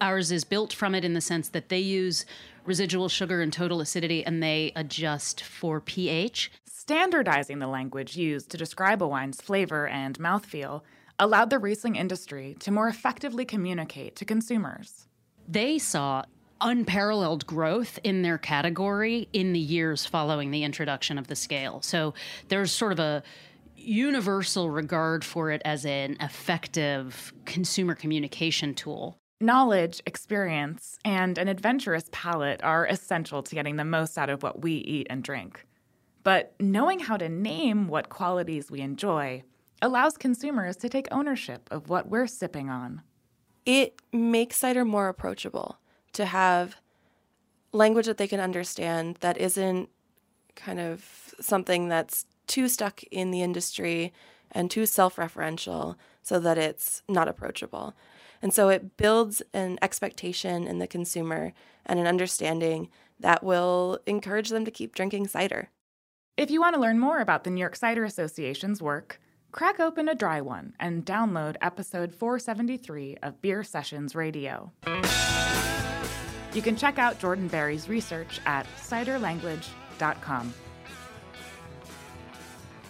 ours 0.00 0.30
is 0.30 0.44
built 0.44 0.72
from 0.72 0.94
it 0.94 1.04
in 1.04 1.14
the 1.14 1.20
sense 1.20 1.48
that 1.48 1.68
they 1.68 1.78
use 1.78 2.24
residual 2.64 3.08
sugar 3.08 3.40
and 3.40 3.52
total 3.52 3.80
acidity 3.80 4.24
and 4.24 4.42
they 4.42 4.72
adjust 4.76 5.42
for 5.42 5.80
pH. 5.80 6.52
Standardizing 6.64 7.58
the 7.58 7.66
language 7.66 8.16
used 8.16 8.50
to 8.50 8.56
describe 8.56 9.02
a 9.02 9.08
wine's 9.08 9.40
flavor 9.40 9.88
and 9.88 10.18
mouthfeel 10.18 10.82
allowed 11.18 11.50
the 11.50 11.58
Riesling 11.58 11.96
industry 11.96 12.56
to 12.60 12.70
more 12.70 12.88
effectively 12.88 13.44
communicate 13.44 14.16
to 14.16 14.24
consumers. 14.24 15.06
They 15.48 15.78
saw 15.78 16.24
unparalleled 16.60 17.46
growth 17.46 17.98
in 18.04 18.22
their 18.22 18.38
category 18.38 19.28
in 19.32 19.52
the 19.52 19.60
years 19.60 20.06
following 20.06 20.50
the 20.50 20.64
introduction 20.64 21.18
of 21.18 21.26
the 21.26 21.36
scale. 21.36 21.82
So 21.82 22.14
there's 22.48 22.72
sort 22.72 22.92
of 22.92 22.98
a 22.98 23.22
universal 23.76 24.70
regard 24.70 25.24
for 25.24 25.50
it 25.50 25.60
as 25.64 25.84
an 25.84 26.16
effective 26.20 27.32
consumer 27.44 27.94
communication 27.94 28.74
tool. 28.74 29.18
Knowledge, 29.40 30.00
experience, 30.06 30.98
and 31.04 31.36
an 31.36 31.48
adventurous 31.48 32.08
palate 32.12 32.62
are 32.62 32.86
essential 32.86 33.42
to 33.42 33.54
getting 33.54 33.76
the 33.76 33.84
most 33.84 34.16
out 34.16 34.30
of 34.30 34.42
what 34.42 34.62
we 34.62 34.72
eat 34.72 35.06
and 35.10 35.22
drink. 35.22 35.66
But 36.22 36.54
knowing 36.58 37.00
how 37.00 37.18
to 37.18 37.28
name 37.28 37.88
what 37.88 38.08
qualities 38.08 38.70
we 38.70 38.80
enjoy 38.80 39.42
allows 39.84 40.16
consumers 40.16 40.76
to 40.76 40.88
take 40.88 41.06
ownership 41.10 41.68
of 41.70 41.90
what 41.90 42.08
we're 42.08 42.26
sipping 42.26 42.70
on. 42.70 43.02
It 43.66 44.00
makes 44.12 44.56
cider 44.56 44.84
more 44.84 45.08
approachable 45.08 45.78
to 46.14 46.24
have 46.24 46.76
language 47.72 48.06
that 48.06 48.16
they 48.16 48.26
can 48.26 48.40
understand 48.40 49.16
that 49.20 49.36
isn't 49.36 49.90
kind 50.56 50.80
of 50.80 51.34
something 51.38 51.88
that's 51.88 52.24
too 52.46 52.66
stuck 52.66 53.02
in 53.04 53.30
the 53.30 53.42
industry 53.42 54.12
and 54.50 54.70
too 54.70 54.86
self 54.86 55.16
referential 55.16 55.96
so 56.22 56.40
that 56.40 56.56
it's 56.56 57.02
not 57.06 57.28
approachable. 57.28 57.94
And 58.40 58.54
so 58.54 58.70
it 58.70 58.96
builds 58.96 59.42
an 59.52 59.78
expectation 59.82 60.66
in 60.66 60.78
the 60.78 60.86
consumer 60.86 61.52
and 61.84 61.98
an 61.98 62.06
understanding 62.06 62.88
that 63.20 63.42
will 63.42 63.98
encourage 64.06 64.48
them 64.48 64.64
to 64.64 64.70
keep 64.70 64.94
drinking 64.94 65.28
cider. 65.28 65.70
If 66.36 66.50
you 66.50 66.60
want 66.60 66.74
to 66.74 66.80
learn 66.80 66.98
more 66.98 67.20
about 67.20 67.44
the 67.44 67.50
New 67.50 67.60
York 67.60 67.76
Cider 67.76 68.04
Association's 68.04 68.80
work, 68.80 69.20
crack 69.54 69.78
open 69.78 70.08
a 70.08 70.14
dry 70.16 70.40
one 70.40 70.74
and 70.80 71.06
download 71.06 71.54
episode 71.62 72.12
473 72.12 73.18
of 73.22 73.40
Beer 73.40 73.62
Sessions 73.62 74.16
Radio. 74.16 74.72
You 76.52 76.60
can 76.60 76.74
check 76.74 76.98
out 76.98 77.20
Jordan 77.20 77.46
Berry's 77.46 77.88
research 77.88 78.40
at 78.46 78.66
ciderlanguage.com. 78.76 80.54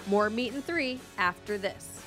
More 0.06 0.30
Meat 0.30 0.54
and 0.54 0.64
Three 0.64 1.00
after 1.18 1.58
this. 1.58 2.03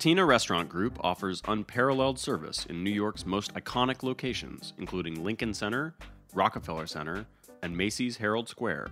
Patina 0.00 0.24
Restaurant 0.24 0.66
Group 0.66 0.98
offers 1.04 1.42
unparalleled 1.46 2.18
service 2.18 2.64
in 2.64 2.82
New 2.82 2.88
York's 2.88 3.26
most 3.26 3.52
iconic 3.52 4.02
locations, 4.02 4.72
including 4.78 5.22
Lincoln 5.22 5.52
Center, 5.52 5.94
Rockefeller 6.32 6.86
Center, 6.86 7.26
and 7.62 7.76
Macy's 7.76 8.16
Herald 8.16 8.48
Square. 8.48 8.88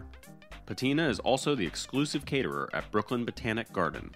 Patina 0.67 1.09
is 1.09 1.19
also 1.21 1.55
the 1.55 1.65
exclusive 1.65 2.27
caterer 2.27 2.69
at 2.75 2.93
Brooklyn 2.93 3.25
Botanic 3.25 3.73
Garden. 3.73 4.11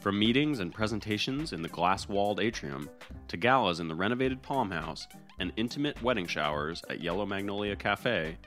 From 0.00 0.18
meetings 0.18 0.60
and 0.60 0.72
presentations 0.72 1.52
in 1.52 1.60
the 1.60 1.68
glass 1.68 2.08
walled 2.08 2.40
atrium 2.40 2.88
to 3.28 3.36
galas 3.36 3.78
in 3.78 3.86
the 3.86 3.94
renovated 3.94 4.40
Palm 4.40 4.70
House 4.70 5.06
and 5.40 5.52
intimate 5.58 6.02
wedding 6.02 6.26
showers 6.26 6.82
at 6.88 7.02
Yellow 7.02 7.26
Magnolia 7.26 7.76
Cafe, 7.76 8.38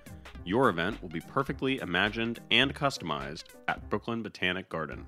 your 0.44 0.70
event 0.70 1.00
will 1.00 1.10
be 1.10 1.20
perfectly 1.20 1.78
imagined 1.78 2.40
and 2.50 2.74
customized 2.74 3.44
at 3.68 3.88
Brooklyn 3.88 4.24
Botanic 4.24 4.68
Garden. 4.68 5.06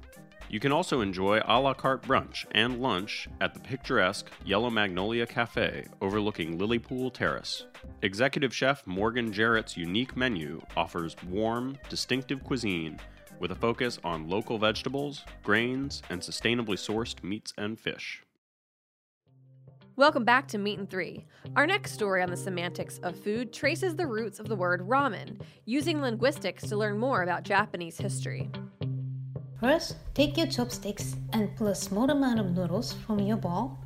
You 0.51 0.59
can 0.59 0.71
also 0.71 1.01
enjoy 1.01 1.41
a 1.45 1.59
la 1.59 1.75
carte 1.75 2.01
brunch 2.01 2.45
and 2.53 2.81
lunch 2.81 3.27
at 3.39 3.53
the 3.53 3.59
picturesque 3.59 4.31
Yellow 4.43 4.71
Magnolia 4.71 5.27
Cafe 5.27 5.85
overlooking 6.01 6.57
Lilypool 6.57 7.13
Terrace. 7.13 7.67
Executive 8.01 8.53
Chef 8.53 8.85
Morgan 8.87 9.31
Jarrett's 9.31 9.77
unique 9.77 10.17
menu 10.17 10.59
offers 10.75 11.15
warm, 11.27 11.77
distinctive 11.87 12.43
cuisine 12.43 12.99
with 13.39 13.51
a 13.51 13.55
focus 13.55 13.99
on 14.03 14.27
local 14.27 14.57
vegetables, 14.57 15.23
grains, 15.43 16.01
and 16.09 16.19
sustainably 16.19 16.77
sourced 16.77 17.23
meats 17.23 17.53
and 17.55 17.79
fish. 17.79 18.23
Welcome 19.97 20.25
back 20.25 20.47
to 20.47 20.57
Meat 20.57 20.79
and 20.79 20.89
Three. 20.89 21.27
Our 21.55 21.67
next 21.67 21.91
story 21.91 22.23
on 22.23 22.31
the 22.31 22.37
semantics 22.37 22.97
of 23.03 23.19
food 23.19 23.53
traces 23.53 23.95
the 23.95 24.07
roots 24.07 24.39
of 24.39 24.47
the 24.47 24.55
word 24.55 24.81
ramen, 24.81 25.39
using 25.65 26.01
linguistics 26.01 26.67
to 26.69 26.77
learn 26.77 26.97
more 26.97 27.21
about 27.21 27.43
Japanese 27.43 27.99
history. 27.99 28.49
First, 29.59 29.97
take 30.13 30.37
your 30.37 30.47
chopsticks 30.47 31.17
and 31.33 31.53
pull 31.57 31.67
a 31.67 31.75
small 31.75 32.09
amount 32.09 32.39
of 32.39 32.55
noodles 32.55 32.93
from 32.93 33.19
your 33.19 33.35
bowl. 33.35 33.77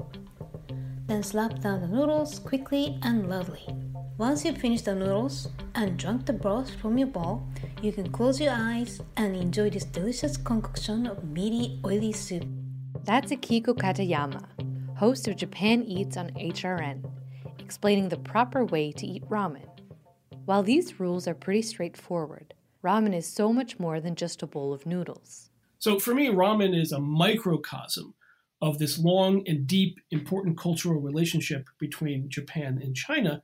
Then 1.07 1.23
slap 1.23 1.61
down 1.61 1.81
the 1.81 1.87
noodles 1.87 2.37
quickly 2.37 2.99
and 3.01 3.27
loudly. 3.27 3.65
Once 4.19 4.45
you 4.45 4.53
finish 4.53 4.83
the 4.83 4.93
noodles 4.93 5.49
and 5.73 5.97
drunk 5.97 6.27
the 6.27 6.33
broth 6.33 6.69
from 6.75 6.99
your 6.99 7.07
bowl, 7.07 7.47
you 7.81 7.91
can 7.91 8.11
close 8.11 8.39
your 8.39 8.53
eyes 8.55 9.01
and 9.17 9.35
enjoy 9.35 9.71
this 9.71 9.85
delicious 9.85 10.37
concoction 10.37 11.07
of 11.07 11.23
meaty, 11.23 11.81
oily 11.83 12.11
soup. 12.11 12.45
That's 13.03 13.31
Akiko 13.31 13.73
Katayama, 13.75 14.45
host 14.95 15.27
of 15.27 15.37
Japan 15.37 15.83
Eats 15.85 16.17
on 16.17 16.29
HRN, 16.31 17.09
explaining 17.57 18.09
the 18.09 18.17
proper 18.17 18.63
way 18.63 18.91
to 18.91 19.07
eat 19.07 19.27
ramen. 19.27 19.67
While 20.45 20.61
these 20.61 20.99
rules 20.99 21.27
are 21.27 21.33
pretty 21.33 21.63
straightforward, 21.63 22.53
ramen 22.83 23.15
is 23.15 23.25
so 23.25 23.51
much 23.51 23.79
more 23.79 23.99
than 23.99 24.13
just 24.13 24.43
a 24.43 24.47
bowl 24.47 24.71
of 24.71 24.85
noodles. 24.85 25.49
So 25.83 25.99
for 25.99 26.15
me, 26.15 26.29
ramen 26.29 26.79
is 26.79 26.93
a 26.93 26.99
microcosm 27.01 28.13
of 28.61 28.79
this 28.79 28.97
long 28.97 29.43
and 29.45 29.67
deep, 29.67 29.99
important 30.11 30.57
cultural 30.57 31.01
relationship 31.01 31.67
between 31.77 32.29
Japan 32.29 32.79
and 32.81 32.95
China, 32.95 33.43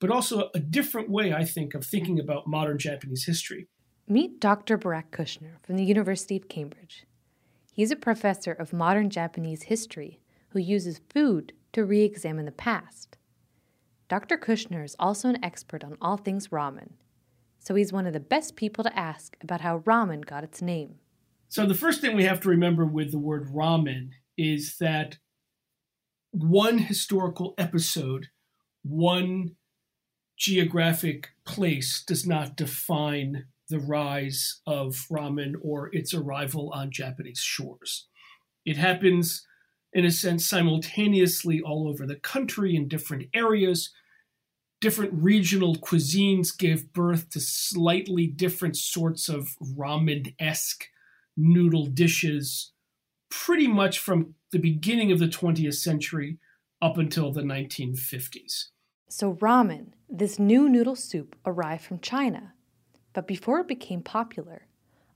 but 0.00 0.10
also 0.10 0.48
a 0.54 0.60
different 0.60 1.10
way, 1.10 1.34
I 1.34 1.44
think, 1.44 1.74
of 1.74 1.84
thinking 1.84 2.18
about 2.18 2.46
modern 2.46 2.78
Japanese 2.78 3.26
history. 3.26 3.68
Meet 4.08 4.40
Dr. 4.40 4.78
Barak 4.78 5.10
Kushner 5.10 5.62
from 5.62 5.76
the 5.76 5.84
University 5.84 6.38
of 6.38 6.48
Cambridge. 6.48 7.04
He's 7.70 7.90
a 7.90 7.96
professor 7.96 8.52
of 8.52 8.72
modern 8.72 9.10
Japanese 9.10 9.64
history 9.64 10.20
who 10.52 10.60
uses 10.60 11.02
food 11.10 11.52
to 11.74 11.84
re 11.84 12.00
examine 12.00 12.46
the 12.46 12.50
past. 12.50 13.18
Dr. 14.08 14.38
Kushner 14.38 14.86
is 14.86 14.96
also 14.98 15.28
an 15.28 15.44
expert 15.44 15.84
on 15.84 15.98
all 16.00 16.16
things 16.16 16.48
ramen, 16.48 16.92
so 17.58 17.74
he's 17.74 17.92
one 17.92 18.06
of 18.06 18.14
the 18.14 18.20
best 18.20 18.56
people 18.56 18.84
to 18.84 18.98
ask 18.98 19.36
about 19.42 19.60
how 19.60 19.80
ramen 19.80 20.24
got 20.24 20.44
its 20.44 20.62
name. 20.62 20.94
So, 21.48 21.66
the 21.66 21.74
first 21.74 22.00
thing 22.00 22.16
we 22.16 22.24
have 22.24 22.40
to 22.40 22.48
remember 22.48 22.84
with 22.84 23.12
the 23.12 23.18
word 23.18 23.48
ramen 23.48 24.10
is 24.36 24.76
that 24.78 25.18
one 26.30 26.78
historical 26.78 27.54
episode, 27.58 28.28
one 28.82 29.56
geographic 30.36 31.28
place 31.44 32.02
does 32.04 32.26
not 32.26 32.56
define 32.56 33.46
the 33.68 33.78
rise 33.78 34.60
of 34.66 35.06
ramen 35.10 35.54
or 35.62 35.94
its 35.94 36.12
arrival 36.12 36.70
on 36.74 36.90
Japanese 36.90 37.38
shores. 37.38 38.08
It 38.64 38.76
happens, 38.76 39.46
in 39.92 40.04
a 40.04 40.10
sense, 40.10 40.46
simultaneously 40.46 41.60
all 41.60 41.88
over 41.88 42.06
the 42.06 42.16
country 42.16 42.74
in 42.74 42.88
different 42.88 43.26
areas. 43.32 43.90
Different 44.80 45.12
regional 45.14 45.76
cuisines 45.76 46.56
gave 46.56 46.92
birth 46.92 47.30
to 47.30 47.40
slightly 47.40 48.26
different 48.26 48.76
sorts 48.76 49.28
of 49.28 49.56
ramen 49.62 50.34
esque 50.38 50.88
noodle 51.36 51.86
dishes 51.86 52.72
pretty 53.30 53.66
much 53.66 53.98
from 53.98 54.34
the 54.52 54.58
beginning 54.58 55.10
of 55.10 55.18
the 55.18 55.26
20th 55.26 55.74
century 55.74 56.38
up 56.80 56.98
until 56.98 57.32
the 57.32 57.42
1950s. 57.42 58.66
So, 59.08 59.34
ramen, 59.34 59.92
this 60.08 60.38
new 60.38 60.68
noodle 60.68 60.96
soup, 60.96 61.36
arrived 61.44 61.84
from 61.84 62.00
China. 62.00 62.54
But 63.12 63.26
before 63.26 63.60
it 63.60 63.68
became 63.68 64.02
popular, 64.02 64.66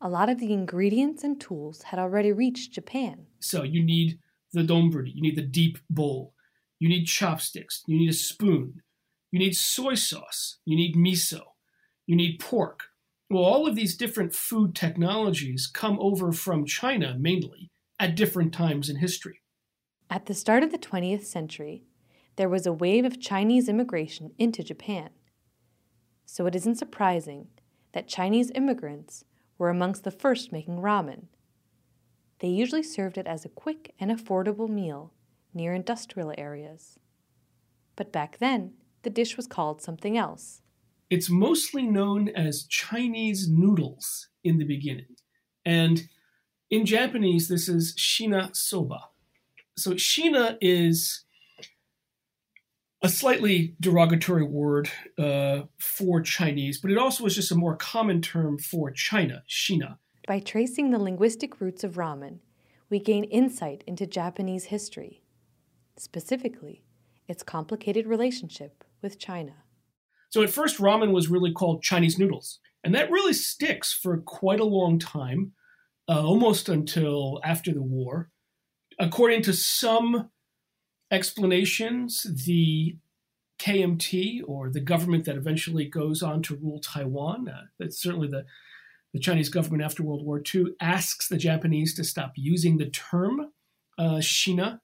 a 0.01 0.09
lot 0.09 0.29
of 0.29 0.39
the 0.39 0.53
ingredients 0.53 1.25
and 1.25 1.41
tools 1.41 1.83
had 1.83 1.99
already 1.99 2.33
reached 2.33 2.73
Japan. 2.73 3.27
So, 3.41 3.63
you 3.63 3.83
need 3.83 4.19
the 4.53 4.63
donburi, 4.63 5.15
you 5.15 5.23
need 5.23 5.37
the 5.37 5.43
deep 5.43 5.79
bowl, 5.91 6.35
you 6.79 6.89
need 6.89 7.05
chopsticks, 7.05 7.83
you 7.87 7.99
need 7.99 8.11
a 8.11 8.15
spoon, 8.15 8.83
you 9.31 9.39
need 9.39 9.57
soy 9.57 9.95
sauce, 9.95 10.59
you 10.65 10.77
need 10.77 10.97
miso, 10.97 11.43
you 12.07 12.17
need 12.17 12.39
pork, 12.39 12.85
well, 13.31 13.45
all 13.45 13.67
of 13.67 13.75
these 13.75 13.97
different 13.97 14.35
food 14.35 14.75
technologies 14.75 15.67
come 15.67 15.99
over 16.01 16.33
from 16.33 16.65
China 16.65 17.17
mainly 17.19 17.71
at 18.01 18.17
different 18.17 18.55
times 18.55 18.89
in 18.89 18.97
history. 18.97 19.41
At 20.09 20.27
the 20.27 20.35
start 20.35 20.63
of 20.63 20.73
the 20.73 20.79
20th 20.79 21.25
century, 21.25 21.85
there 22.37 22.49
was 22.49 22.67
a 22.67 22.73
wave 22.73 23.05
of 23.05 23.21
Chinese 23.21 23.69
immigration 23.69 24.31
into 24.39 24.63
Japan. 24.63 25.11
So 26.25 26.47
it 26.47 26.55
isn't 26.55 26.77
surprising 26.77 27.49
that 27.93 28.09
Chinese 28.09 28.51
immigrants 28.55 29.25
were 29.59 29.69
amongst 29.69 30.05
the 30.05 30.11
first 30.11 30.53
making 30.53 30.79
ramen. 30.79 31.25
They 32.39 32.49
usually 32.49 32.83
served 32.83 33.19
it 33.19 33.27
as 33.27 33.45
a 33.45 33.51
quick 33.51 33.93
and 33.99 34.11
affordable 34.11 34.69
meal 34.69 35.13
near 35.53 35.75
industrial 35.75 36.33
areas. 36.39 36.99
But 37.97 38.13
back 38.13 38.39
then, 38.39 38.75
the 39.03 39.11
dish 39.11 39.37
was 39.37 39.47
called 39.47 39.83
something 39.83 40.17
else 40.17 40.63
it's 41.11 41.31
mostly 41.31 41.83
known 41.83 42.29
as 42.29 42.65
Chinese 42.65 43.49
noodles 43.49 44.29
in 44.45 44.59
the 44.59 44.65
beginning. 44.65 45.17
And 45.65 46.09
in 46.71 46.85
Japanese, 46.85 47.49
this 47.49 47.69
is 47.69 47.95
shina 47.97 48.55
soba. 48.55 49.01
So, 49.77 49.93
shina 49.93 50.59
is 50.61 51.25
a 53.03 53.09
slightly 53.09 53.77
derogatory 53.81 54.43
word 54.43 54.91
uh, 55.19 55.63
for 55.79 56.21
Chinese, 56.21 56.81
but 56.81 56.91
it 56.91 56.99
also 56.99 57.25
is 57.27 57.35
just 57.35 57.53
a 57.53 57.55
more 57.55 57.77
common 57.77 58.21
term 58.21 58.59
for 58.59 58.91
China, 58.91 59.45
shina. 59.49 59.99
By 60.27 60.41
tracing 60.41 60.91
the 60.91 60.99
linguistic 60.99 61.61
roots 61.61 61.85
of 61.85 61.95
ramen, 61.95 62.41
we 62.91 62.99
gain 62.99 63.25
insight 63.25 63.85
into 63.87 64.07
Japanese 64.07 64.65
history, 64.65 65.23
specifically 65.97 66.85
its 67.29 67.43
complicated 67.43 68.07
relationship 68.07 68.85
with 69.01 69.19
China. 69.19 69.53
So 70.31 70.43
at 70.43 70.51
first, 70.51 70.79
ramen 70.79 71.13
was 71.13 71.29
really 71.29 71.53
called 71.53 71.83
Chinese 71.83 72.19
noodles. 72.19 72.59
And 72.85 72.95
that 72.95 73.11
really 73.11 73.33
sticks 73.33 73.93
for 73.93 74.19
quite 74.19 74.61
a 74.61 74.65
long 74.65 74.99
time, 74.99 75.53
uh, 76.09 76.25
almost 76.25 76.69
until 76.69 77.41
after 77.45 77.73
the 77.73 77.83
war. 77.83 78.31
According 78.99 79.43
to 79.43 79.53
some 79.53 80.31
explanations, 81.11 82.27
the 82.47 82.97
KMT, 83.59 84.43
or 84.47 84.71
the 84.71 84.81
government 84.81 85.25
that 85.25 85.37
eventually 85.37 85.87
goes 85.87 86.23
on 86.23 86.43
to 86.43 86.57
rule 86.57 86.81
Taiwan, 86.81 87.49
uh, 87.49 87.63
that's 87.79 88.01
certainly 88.01 88.29
the, 88.29 88.45
the 89.13 89.19
Chinese 89.19 89.49
government 89.49 89.83
after 89.83 90.03
World 90.03 90.25
War 90.25 90.43
II, 90.55 90.67
asks 90.81 91.29
the 91.29 91.37
Japanese 91.37 91.95
to 91.95 92.05
stop 92.05 92.33
using 92.37 92.79
the 92.79 92.91
term 92.91 93.51
uh, 93.99 94.19
Shina. 94.19 94.81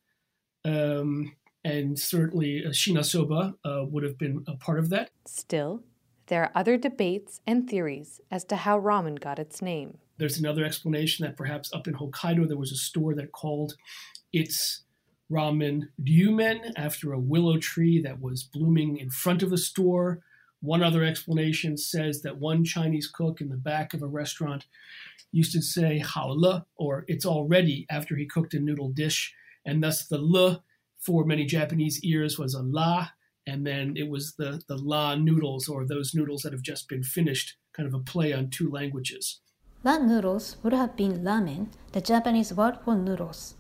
Um, 0.65 1.37
and 1.65 1.99
certainly 1.99 2.65
uh, 2.65 2.71
Shina 2.71 3.05
Soba 3.05 3.55
uh, 3.65 3.85
would 3.87 4.03
have 4.03 4.19
been 4.19 4.45
a 4.47 4.57
part 4.57 4.79
of 4.79 4.91
that. 4.91 5.11
Still, 5.27 5.83
there 6.27 6.43
are 6.43 6.53
other 6.55 6.77
debates 6.77 7.41
and 7.47 7.69
theories 7.69 8.21
as 8.31 8.45
to 8.45 8.57
how 8.57 8.81
ramen 8.81 9.19
got 9.19 9.39
its 9.39 9.63
name. 9.63 9.99
There's 10.19 10.39
another 10.39 10.65
explanation 10.65 11.25
that 11.25 11.37
perhaps 11.37 11.73
up 11.73 11.89
in 11.89 11.95
Hokkaido 11.95 12.47
there 12.47 12.57
was 12.57 12.73
a 12.73 12.77
store 12.77 13.15
that 13.15 13.33
called 13.33 13.75
its 14.33 14.83
ramen 15.31 15.89
ryumen 16.01 16.73
after 16.77 17.13
a 17.13 17.19
willow 17.19 17.59
tree 17.59 18.01
that 18.03 18.21
was 18.21 18.43
blooming 18.45 18.99
in 18.99 19.11
front 19.11 19.43
of 19.43 19.51
the 19.51 19.59
store 19.59 20.21
One 20.65 20.83
other 20.83 21.05
explanation 21.05 21.77
says 21.77 22.23
that 22.23 22.39
one 22.39 22.65
Chinese 22.65 23.07
cook 23.07 23.43
in 23.43 23.51
the 23.51 23.57
back 23.57 23.93
of 23.93 24.03
a 24.03 24.07
restaurant 24.07 24.65
used 25.31 25.53
to 25.53 25.61
say 25.61 25.99
"hao 25.99 26.29
le" 26.29 26.65
or 26.77 27.05
"it's 27.07 27.27
all 27.27 27.47
ready" 27.47 27.85
after 27.91 28.17
he 28.17 28.25
cooked 28.25 28.55
a 28.55 28.59
noodle 28.59 28.89
dish, 28.89 29.35
and 29.67 29.83
thus 29.83 30.07
the 30.07 30.17
"le" 30.19 30.63
for 31.05 31.25
many 31.25 31.45
Japanese 31.45 32.01
ears 32.03 32.39
was 32.39 32.55
a 32.55 32.63
"la," 32.63 33.09
and 33.47 33.67
then 33.67 33.95
it 33.97 34.09
was 34.09 34.35
the 34.37 34.63
the 34.69 34.77
"la" 34.77 35.15
noodles 35.15 35.69
or 35.69 35.85
those 35.87 36.15
noodles 36.15 36.43
that 36.43 36.53
have 36.53 36.63
just 36.63 36.89
been 36.89 37.03
finished, 37.03 37.57
kind 37.73 37.87
of 37.87 37.95
a 37.95 37.99
play 37.99 38.33
on 38.33 38.51
two 38.51 38.71
languages. 38.71 39.41
La 39.85 39.99
noodles 39.99 40.57
would 40.63 40.73
have 40.73 40.97
been 40.97 41.23
ramen, 41.23 41.69
the 41.93 42.01
Japanese 42.01 42.55
word 42.55 42.79
for 42.85 42.95
noodles. 42.97 43.55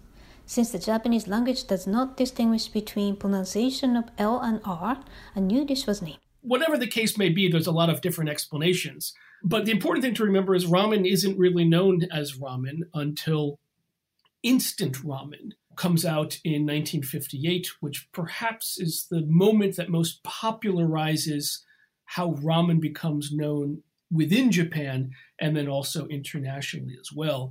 Since 0.46 0.70
the 0.70 0.78
Japanese 0.78 1.26
language 1.28 1.66
does 1.66 1.87
not 1.87 2.16
distinguish 2.16 2.68
between 2.68 3.16
pronunciation 3.16 3.96
of 3.96 4.11
L 4.18 4.40
and 4.40 4.61
R, 4.64 5.02
a 5.35 5.40
new 5.40 5.64
dish 5.64 5.87
was 5.87 6.02
named. 6.02 6.18
Whatever 6.40 6.76
the 6.76 6.87
case 6.87 7.16
may 7.16 7.30
be, 7.30 7.48
there's 7.48 7.66
a 7.66 7.72
lot 7.72 7.88
of 7.88 8.02
different 8.02 8.30
explanations. 8.30 9.14
But 9.42 9.64
the 9.64 9.72
important 9.72 10.02
thing 10.02 10.14
to 10.14 10.24
remember 10.24 10.54
is 10.54 10.66
ramen 10.66 11.11
isn't 11.11 11.38
really 11.38 11.64
known 11.64 12.04
as 12.11 12.38
ramen 12.38 12.80
until 12.94 13.59
instant 14.42 14.96
ramen 14.96 15.52
comes 15.77 16.05
out 16.05 16.39
in 16.45 16.67
1958, 16.67 17.69
which 17.81 18.09
perhaps 18.13 18.79
is 18.79 19.07
the 19.11 19.23
moment 19.27 19.77
that 19.77 19.89
most 19.89 20.23
popularizes 20.25 21.61
how 22.07 22.33
ramen 22.35 22.81
becomes 22.81 23.33
known 23.33 23.83
within 24.11 24.51
Japan 24.51 25.11
and 25.41 25.57
then 25.57 25.69
also 25.69 26.07
internationally 26.09 26.97
as 27.01 27.11
well. 27.15 27.51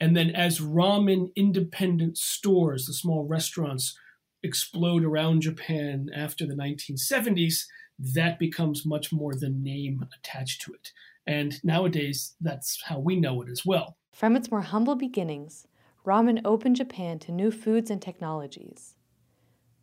And 0.00 0.16
then 0.16 0.30
as 0.30 0.60
ramen 0.60 1.28
independent 1.36 2.18
stores, 2.18 2.86
the 2.86 2.92
small 2.92 3.24
restaurants, 3.24 3.96
explode 4.42 5.04
around 5.04 5.42
Japan 5.42 6.08
after 6.14 6.46
the 6.46 6.54
1970s, 6.54 7.64
that 7.98 8.38
becomes 8.38 8.84
much 8.84 9.12
more 9.12 9.34
the 9.34 9.48
name 9.48 10.04
attached 10.16 10.62
to 10.62 10.72
it. 10.72 10.90
And 11.26 11.62
nowadays, 11.62 12.34
that's 12.40 12.82
how 12.86 12.98
we 12.98 13.14
know 13.14 13.42
it 13.42 13.48
as 13.48 13.64
well. 13.64 13.96
From 14.12 14.34
its 14.34 14.50
more 14.50 14.62
humble 14.62 14.96
beginnings, 14.96 15.66
ramen 16.04 16.40
opened 16.44 16.76
Japan 16.76 17.18
to 17.20 17.32
new 17.32 17.50
foods 17.50 17.90
and 17.90 18.00
technologies. 18.00 18.94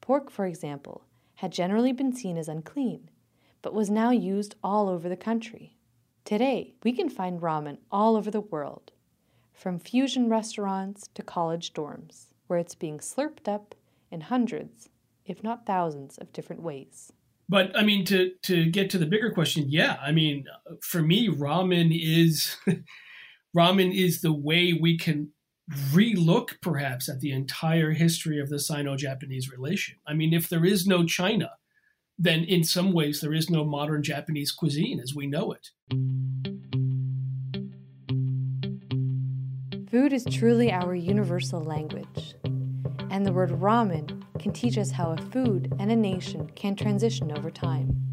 Pork, 0.02 0.30
for 0.30 0.46
example, 0.46 1.06
had 1.36 1.52
generally 1.52 1.94
been 1.94 2.14
seen 2.14 2.38
as 2.38 2.50
unclean, 2.50 3.10
but 3.62 3.74
was 3.74 3.90
now 3.90 4.12
used 4.12 4.56
all 4.64 4.90
over 4.90 5.08
the 5.08 5.16
country. 5.16 5.78
Today, 6.26 6.74
we 6.84 6.92
can 6.92 7.10
find 7.10 7.42
ramen 7.42 7.78
all 7.92 8.16
over 8.16 8.30
the 8.30 8.42
world, 8.42 8.92
from 9.54 9.80
fusion 9.80 10.30
restaurants 10.30 11.08
to 11.14 11.24
college 11.24 11.74
dorms, 11.74 12.28
where 12.48 12.60
it's 12.60 12.76
being 12.76 13.00
slurped 13.00 13.48
up 13.48 13.76
in 14.12 14.22
hundreds, 14.22 14.90
if 15.26 15.44
not 15.44 15.66
thousands, 15.66 16.18
of 16.18 16.34
different 16.34 16.62
ways. 16.62 17.14
But 17.48 17.76
I 17.76 17.84
mean, 17.84 18.06
to 18.06 18.34
to 18.44 18.66
get 18.66 18.90
to 18.92 19.00
the 19.00 19.08
bigger 19.08 19.32
question, 19.32 19.66
yeah, 19.70 19.98
I 20.02 20.12
mean, 20.12 20.46
uh, 20.70 20.76
for 20.82 21.02
me, 21.02 21.30
ramen 21.30 21.90
is 21.92 22.58
ramen 23.58 23.94
is 23.94 24.22
the 24.22 24.34
way 24.34 24.74
we 24.74 24.98
can 24.98 25.32
relook 25.92 26.60
perhaps 26.62 27.08
at 27.10 27.20
the 27.20 27.32
entire 27.32 27.92
history 27.92 28.40
of 28.40 28.50
the 28.50 28.60
Sino-Japanese 28.60 29.52
relation. 29.52 29.98
I 30.08 30.14
mean, 30.14 30.34
if 30.34 30.50
there 30.50 30.66
is 30.66 30.88
no 30.88 31.06
China, 31.06 31.52
then 32.18 32.44
in 32.44 32.64
some 32.64 32.92
ways 32.92 33.22
there 33.22 33.34
is 33.34 33.50
no 33.50 33.64
modern 33.64 34.04
Japanese 34.04 34.52
cuisine 34.52 35.00
as 35.00 35.16
we 35.16 35.28
know 35.28 35.54
it. 35.54 35.70
Food 39.90 40.14
is 40.14 40.26
truly 40.26 40.72
our 40.72 40.94
universal 40.94 41.62
language, 41.62 42.36
and 43.10 43.26
the 43.26 43.34
word 43.34 43.50
ramen 43.52 44.24
can 44.40 44.54
teach 44.54 44.78
us 44.78 44.92
how 44.92 45.12
a 45.12 45.18
food 45.18 45.74
and 45.80 45.92
a 45.92 45.96
nation 45.96 46.50
can 46.56 46.76
transition 46.76 47.32
over 47.36 47.50
time. 47.50 48.09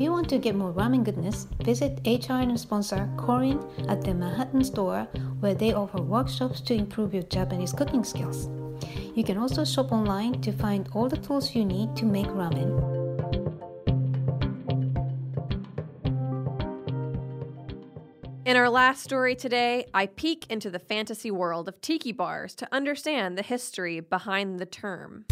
If 0.00 0.04
you 0.04 0.12
want 0.12 0.30
to 0.30 0.38
get 0.38 0.54
more 0.54 0.72
ramen 0.72 1.04
goodness, 1.04 1.46
visit 1.62 2.02
HRN 2.04 2.58
sponsor 2.58 3.06
Korin 3.16 3.60
at 3.86 4.00
their 4.00 4.14
Manhattan 4.14 4.64
store 4.64 5.06
where 5.40 5.52
they 5.52 5.74
offer 5.74 6.00
workshops 6.00 6.62
to 6.62 6.74
improve 6.74 7.12
your 7.12 7.24
Japanese 7.24 7.74
cooking 7.74 8.02
skills. 8.02 8.48
You 9.14 9.22
can 9.24 9.36
also 9.36 9.62
shop 9.62 9.92
online 9.92 10.40
to 10.40 10.52
find 10.52 10.88
all 10.94 11.10
the 11.10 11.18
tools 11.18 11.54
you 11.54 11.66
need 11.66 11.94
to 11.96 12.06
make 12.06 12.28
ramen. 12.28 12.70
In 18.46 18.56
our 18.56 18.70
last 18.70 19.02
story 19.02 19.34
today, 19.34 19.84
I 19.92 20.06
peek 20.06 20.46
into 20.48 20.70
the 20.70 20.78
fantasy 20.78 21.30
world 21.30 21.68
of 21.68 21.78
tiki 21.82 22.12
bars 22.12 22.54
to 22.54 22.68
understand 22.72 23.36
the 23.36 23.42
history 23.42 24.00
behind 24.00 24.60
the 24.60 24.66
term. 24.66 25.26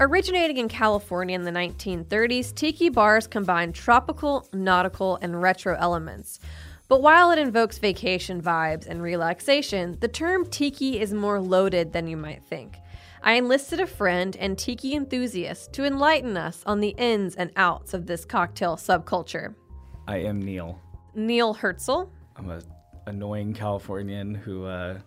Originating 0.00 0.56
in 0.56 0.68
California 0.68 1.36
in 1.36 1.44
the 1.44 1.52
1930s, 1.52 2.52
tiki 2.52 2.88
bars 2.88 3.28
combine 3.28 3.72
tropical, 3.72 4.48
nautical, 4.52 5.18
and 5.22 5.40
retro 5.40 5.76
elements. 5.78 6.40
But 6.88 7.00
while 7.00 7.30
it 7.30 7.38
invokes 7.38 7.78
vacation 7.78 8.42
vibes 8.42 8.86
and 8.86 9.00
relaxation, 9.00 9.96
the 10.00 10.08
term 10.08 10.46
tiki 10.46 11.00
is 11.00 11.14
more 11.14 11.40
loaded 11.40 11.92
than 11.92 12.08
you 12.08 12.16
might 12.16 12.42
think. 12.42 12.76
I 13.22 13.34
enlisted 13.34 13.78
a 13.78 13.86
friend 13.86 14.36
and 14.36 14.58
tiki 14.58 14.94
enthusiast 14.94 15.72
to 15.74 15.84
enlighten 15.84 16.36
us 16.36 16.64
on 16.66 16.80
the 16.80 16.94
ins 16.98 17.36
and 17.36 17.52
outs 17.54 17.94
of 17.94 18.06
this 18.06 18.24
cocktail 18.24 18.76
subculture. 18.76 19.54
I 20.08 20.18
am 20.18 20.42
Neil. 20.42 20.80
Neil 21.14 21.54
Herzl. 21.54 22.10
I'm 22.36 22.50
a 22.50 22.60
annoying 23.06 23.54
Californian 23.54 24.34
who 24.34 24.64
uh, 24.64 24.98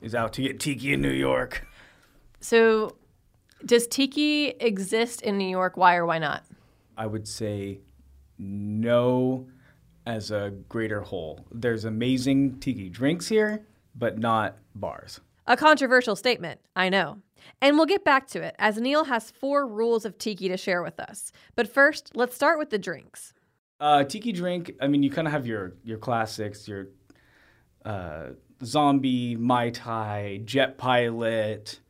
is 0.00 0.14
out 0.14 0.32
to 0.34 0.42
get 0.42 0.60
tiki 0.60 0.92
in 0.92 1.00
New 1.00 1.10
York. 1.10 1.66
So, 2.40 2.96
does 3.66 3.86
tiki 3.86 4.48
exist 4.60 5.22
in 5.22 5.36
New 5.36 5.48
York? 5.48 5.76
Why 5.76 5.96
or 5.96 6.06
why 6.06 6.18
not? 6.18 6.44
I 6.96 7.06
would 7.06 7.28
say 7.28 7.80
no 8.38 9.46
as 10.06 10.30
a 10.30 10.52
greater 10.68 11.00
whole. 11.00 11.44
There's 11.52 11.84
amazing 11.84 12.60
tiki 12.60 12.88
drinks 12.88 13.28
here, 13.28 13.66
but 13.94 14.18
not 14.18 14.56
bars. 14.74 15.20
A 15.46 15.56
controversial 15.56 16.16
statement, 16.16 16.60
I 16.74 16.88
know. 16.88 17.18
And 17.60 17.76
we'll 17.76 17.86
get 17.86 18.04
back 18.04 18.26
to 18.28 18.42
it 18.42 18.56
as 18.58 18.78
Neil 18.78 19.04
has 19.04 19.30
four 19.30 19.66
rules 19.66 20.04
of 20.04 20.18
tiki 20.18 20.48
to 20.48 20.56
share 20.56 20.82
with 20.82 20.98
us. 20.98 21.32
But 21.54 21.72
first, 21.72 22.12
let's 22.14 22.34
start 22.34 22.58
with 22.58 22.70
the 22.70 22.78
drinks. 22.78 23.32
Uh, 23.78 24.04
tiki 24.04 24.32
drink. 24.32 24.72
I 24.80 24.86
mean, 24.86 25.02
you 25.02 25.10
kind 25.10 25.28
of 25.28 25.32
have 25.32 25.46
your 25.46 25.74
your 25.84 25.98
classics, 25.98 26.66
your 26.66 26.88
uh, 27.84 28.28
zombie, 28.64 29.36
mai 29.36 29.70
tai, 29.70 30.40
jet 30.44 30.78
pilot. 30.78 31.80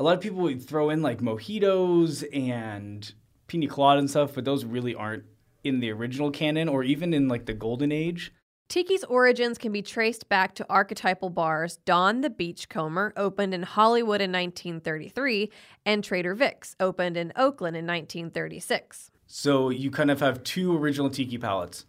A 0.00 0.02
lot 0.02 0.14
of 0.14 0.22
people 0.22 0.40
would 0.40 0.62
throw 0.62 0.88
in 0.88 1.02
like 1.02 1.18
mojitos 1.18 2.24
and 2.32 3.12
pina 3.48 3.66
colada 3.66 3.98
and 3.98 4.08
stuff, 4.08 4.34
but 4.34 4.46
those 4.46 4.64
really 4.64 4.94
aren't 4.94 5.24
in 5.62 5.80
the 5.80 5.90
original 5.90 6.30
canon 6.30 6.70
or 6.70 6.82
even 6.82 7.12
in 7.12 7.28
like 7.28 7.44
the 7.44 7.52
golden 7.52 7.92
age. 7.92 8.32
Tiki's 8.70 9.04
origins 9.04 9.58
can 9.58 9.72
be 9.72 9.82
traced 9.82 10.26
back 10.30 10.54
to 10.54 10.66
archetypal 10.70 11.28
bars 11.28 11.80
Don 11.84 12.22
the 12.22 12.30
Beachcomber, 12.30 13.12
opened 13.14 13.52
in 13.52 13.62
Hollywood 13.62 14.22
in 14.22 14.32
1933, 14.32 15.50
and 15.84 16.02
Trader 16.02 16.34
Vic's, 16.34 16.74
opened 16.80 17.18
in 17.18 17.30
Oakland 17.36 17.76
in 17.76 17.86
1936. 17.86 19.10
So 19.26 19.68
you 19.68 19.90
kind 19.90 20.10
of 20.10 20.20
have 20.20 20.42
two 20.44 20.78
original 20.78 21.10
tiki 21.10 21.36
palettes. 21.36 21.84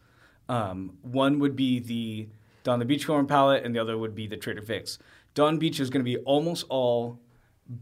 Um, 0.50 0.98
one 1.02 1.40
would 1.40 1.56
be 1.56 1.80
the 1.80 2.28
Don 2.66 2.80
the 2.80 2.86
Beachcomber 2.86 3.24
palette, 3.24 3.64
and 3.64 3.74
the 3.74 3.80
other 3.80 3.98
would 3.98 4.16
be 4.16 4.28
the 4.28 4.36
Trader 4.36 4.62
Vic's. 4.62 5.00
Don 5.34 5.58
Beach 5.58 5.80
is 5.80 5.90
going 5.90 6.02
to 6.02 6.04
be 6.04 6.18
almost 6.18 6.66
all 6.68 7.18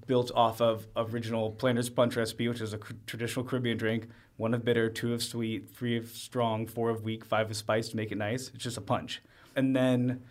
built 0.07 0.31
off 0.35 0.61
of 0.61 0.87
original 0.95 1.51
Planters 1.51 1.89
Punch 1.89 2.15
recipe, 2.15 2.47
which 2.47 2.61
is 2.61 2.73
a 2.73 2.79
traditional 3.07 3.45
Caribbean 3.45 3.77
drink. 3.77 4.07
One 4.37 4.53
of 4.53 4.63
bitter, 4.63 4.89
two 4.89 5.13
of 5.13 5.21
sweet, 5.21 5.69
three 5.69 5.97
of 5.97 6.09
strong, 6.09 6.65
four 6.65 6.89
of 6.89 7.03
weak, 7.03 7.25
five 7.25 7.49
of 7.49 7.57
spice 7.57 7.89
to 7.89 7.97
make 7.97 8.11
it 8.11 8.17
nice. 8.17 8.51
It's 8.53 8.63
just 8.63 8.77
a 8.77 8.81
punch. 8.81 9.21
And 9.55 9.75
then 9.75 10.23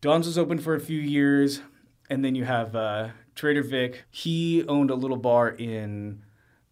Don's 0.00 0.26
was 0.26 0.38
open 0.38 0.58
for 0.58 0.74
a 0.74 0.80
few 0.80 1.00
years, 1.00 1.62
and 2.10 2.24
then 2.24 2.34
you 2.34 2.44
have 2.44 2.76
uh, 2.76 3.08
Trader 3.34 3.62
Vic. 3.62 4.04
He 4.10 4.64
owned 4.68 4.90
a 4.90 4.94
little 4.94 5.16
bar 5.16 5.48
in 5.48 6.22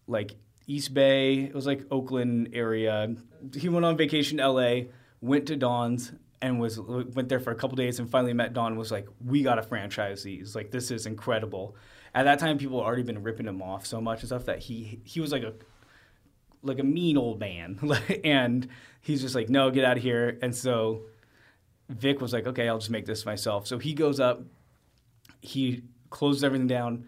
like 0.07 0.35
East 0.67 0.93
Bay. 0.93 1.39
It 1.39 1.53
was 1.53 1.65
like 1.65 1.85
Oakland 1.91 2.49
area. 2.53 3.15
He 3.57 3.69
went 3.69 3.85
on 3.85 3.97
vacation 3.97 4.37
to 4.37 4.49
LA, 4.49 4.81
went 5.19 5.47
to 5.47 5.55
Don's, 5.55 6.13
and 6.43 6.59
was 6.59 6.77
went 6.77 7.29
there 7.29 7.39
for 7.39 7.51
a 7.51 7.55
couple 7.55 7.77
days, 7.77 7.99
and 7.99 8.09
finally 8.09 8.33
met 8.33 8.53
Don. 8.53 8.75
Was 8.75 8.91
like, 8.91 9.07
we 9.23 9.43
got 9.43 9.55
to 9.55 9.63
franchise 9.63 10.23
these. 10.23 10.55
Like 10.55 10.71
this 10.71 10.91
is 10.91 11.05
incredible. 11.05 11.75
At 12.13 12.23
that 12.23 12.37
time, 12.37 12.57
people 12.57 12.79
had 12.79 12.85
already 12.85 13.03
been 13.03 13.23
ripping 13.23 13.47
him 13.47 13.61
off 13.61 13.85
so 13.85 14.01
much 14.01 14.19
and 14.19 14.27
stuff 14.27 14.45
that 14.45 14.59
he 14.59 14.99
he 15.05 15.21
was 15.21 15.31
like 15.31 15.43
a 15.43 15.53
like 16.61 16.79
a 16.79 16.83
mean 16.83 17.17
old 17.17 17.39
man, 17.39 17.79
and 18.25 18.67
he's 18.99 19.21
just 19.21 19.35
like, 19.35 19.49
no, 19.49 19.71
get 19.71 19.85
out 19.85 19.95
of 19.95 20.03
here. 20.03 20.37
And 20.41 20.53
so 20.53 21.03
Vic 21.87 22.19
was 22.19 22.33
like, 22.33 22.45
okay, 22.45 22.67
I'll 22.67 22.77
just 22.77 22.91
make 22.91 23.05
this 23.05 23.25
myself. 23.25 23.65
So 23.65 23.79
he 23.79 23.93
goes 23.93 24.19
up, 24.19 24.43
he 25.39 25.83
closes 26.09 26.43
everything 26.43 26.67
down 26.67 27.07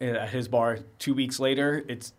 uh, 0.00 0.04
at 0.04 0.30
his 0.30 0.46
bar. 0.46 0.78
Two 1.00 1.14
weeks 1.14 1.40
later, 1.40 1.84
it's 1.88 2.12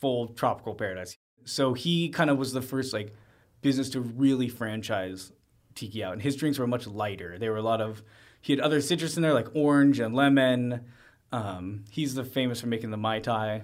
full 0.00 0.28
tropical 0.28 0.74
paradise. 0.74 1.18
So 1.44 1.74
he 1.74 2.08
kind 2.08 2.30
of 2.30 2.38
was 2.38 2.54
the 2.54 2.62
first 2.62 2.94
like 2.94 3.14
business 3.60 3.90
to 3.90 4.00
really 4.00 4.48
franchise 4.48 5.32
tiki 5.74 6.02
out, 6.02 6.12
and 6.12 6.22
his 6.22 6.36
drinks 6.36 6.58
were 6.58 6.66
much 6.66 6.86
lighter. 6.86 7.38
They 7.38 7.48
were 7.48 7.56
a 7.56 7.62
lot 7.62 7.80
of 7.80 8.02
he 8.40 8.52
had 8.52 8.60
other 8.60 8.80
citrus 8.80 9.16
in 9.16 9.22
there 9.22 9.34
like 9.34 9.48
orange 9.54 9.98
and 9.98 10.14
lemon. 10.14 10.86
Um, 11.32 11.84
he's 11.90 12.14
the 12.14 12.24
famous 12.24 12.60
for 12.60 12.66
making 12.68 12.90
the 12.90 12.96
mai 12.96 13.20
tai, 13.20 13.62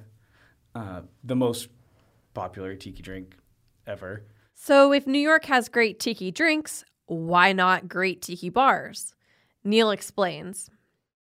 uh, 0.74 1.02
the 1.22 1.36
most 1.36 1.68
popular 2.34 2.74
tiki 2.74 3.02
drink 3.02 3.36
ever. 3.86 4.24
So, 4.54 4.92
if 4.92 5.06
New 5.06 5.18
York 5.18 5.46
has 5.46 5.68
great 5.68 5.98
tiki 5.98 6.30
drinks, 6.30 6.84
why 7.06 7.52
not 7.52 7.88
great 7.88 8.22
tiki 8.22 8.48
bars? 8.48 9.14
Neil 9.62 9.90
explains. 9.90 10.70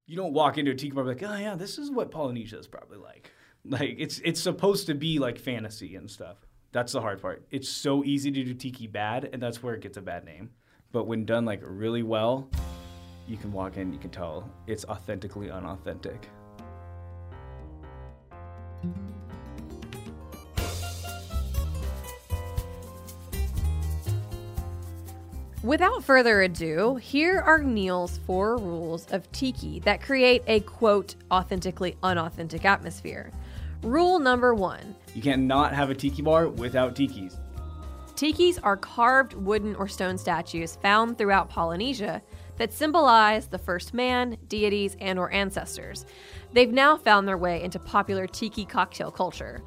You 0.06 0.18
don't 0.18 0.34
walk 0.34 0.58
into 0.58 0.72
a 0.72 0.76
tiki 0.76 0.92
bar 0.94 1.06
like, 1.06 1.24
oh 1.24 1.36
yeah, 1.36 1.56
this 1.56 1.78
is 1.78 1.90
what 1.90 2.12
Polynesia 2.12 2.60
is 2.60 2.68
probably 2.68 2.98
like. 2.98 3.32
Like 3.66 3.96
it's 3.98 4.20
it's 4.26 4.42
supposed 4.42 4.88
to 4.88 4.94
be 4.94 5.20
like 5.20 5.40
fantasy 5.40 5.96
and 5.96 6.12
stuff. 6.12 6.46
That's 6.74 6.92
the 6.92 7.00
hard 7.00 7.22
part. 7.22 7.48
It's 7.50 7.70
so 7.70 8.04
easy 8.04 8.30
to 8.30 8.44
do 8.44 8.54
tiki 8.54 8.88
bad, 8.88 9.30
and 9.32 9.42
that's 9.42 9.64
where 9.64 9.74
it 9.74 9.82
gets 9.82 9.96
a 9.96 10.02
bad 10.02 10.26
name. 10.26 10.50
But 10.94 11.08
when 11.08 11.26
done 11.26 11.44
like 11.44 11.60
really 11.64 12.04
well, 12.04 12.48
you 13.28 13.36
can 13.36 13.52
walk 13.52 13.78
in, 13.78 13.92
you 13.92 13.98
can 13.98 14.12
tell 14.12 14.48
it's 14.68 14.86
authentically 14.86 15.50
unauthentic. 15.50 16.30
Without 25.64 26.04
further 26.04 26.44
ado, 26.44 26.98
here 26.98 27.40
are 27.40 27.64
Neil's 27.64 28.20
four 28.28 28.58
rules 28.58 29.12
of 29.12 29.32
tiki 29.32 29.80
that 29.80 30.00
create 30.00 30.44
a 30.46 30.60
quote, 30.60 31.16
authentically 31.32 31.98
unauthentic 32.04 32.66
atmosphere. 32.66 33.32
Rule 33.82 34.20
number 34.20 34.54
one 34.54 34.94
You 35.16 35.24
can't 35.24 35.44
not 35.44 35.74
have 35.74 35.90
a 35.90 35.96
tiki 35.96 36.22
bar 36.22 36.50
without 36.50 36.96
tikis. 36.96 37.40
Tikis 38.24 38.58
are 38.64 38.78
carved 38.78 39.34
wooden 39.34 39.76
or 39.76 39.86
stone 39.90 40.18
statues 40.18 40.78
found 40.78 41.18
throughout 41.18 41.50
Polynesia 41.50 42.22
that 42.56 42.72
symbolize 42.72 43.48
the 43.48 43.58
first 43.58 43.94
man, 43.94 44.38
deities, 44.48 44.96
and 45.02 45.20
or 45.20 45.30
ancestors. 45.34 46.06
They've 46.54 46.72
now 46.72 46.96
found 46.96 47.28
their 47.28 47.38
way 47.38 47.62
into 47.62 47.80
popular 47.80 48.26
tiki 48.26 48.64
cocktail 48.64 49.12
culture. 49.12 49.62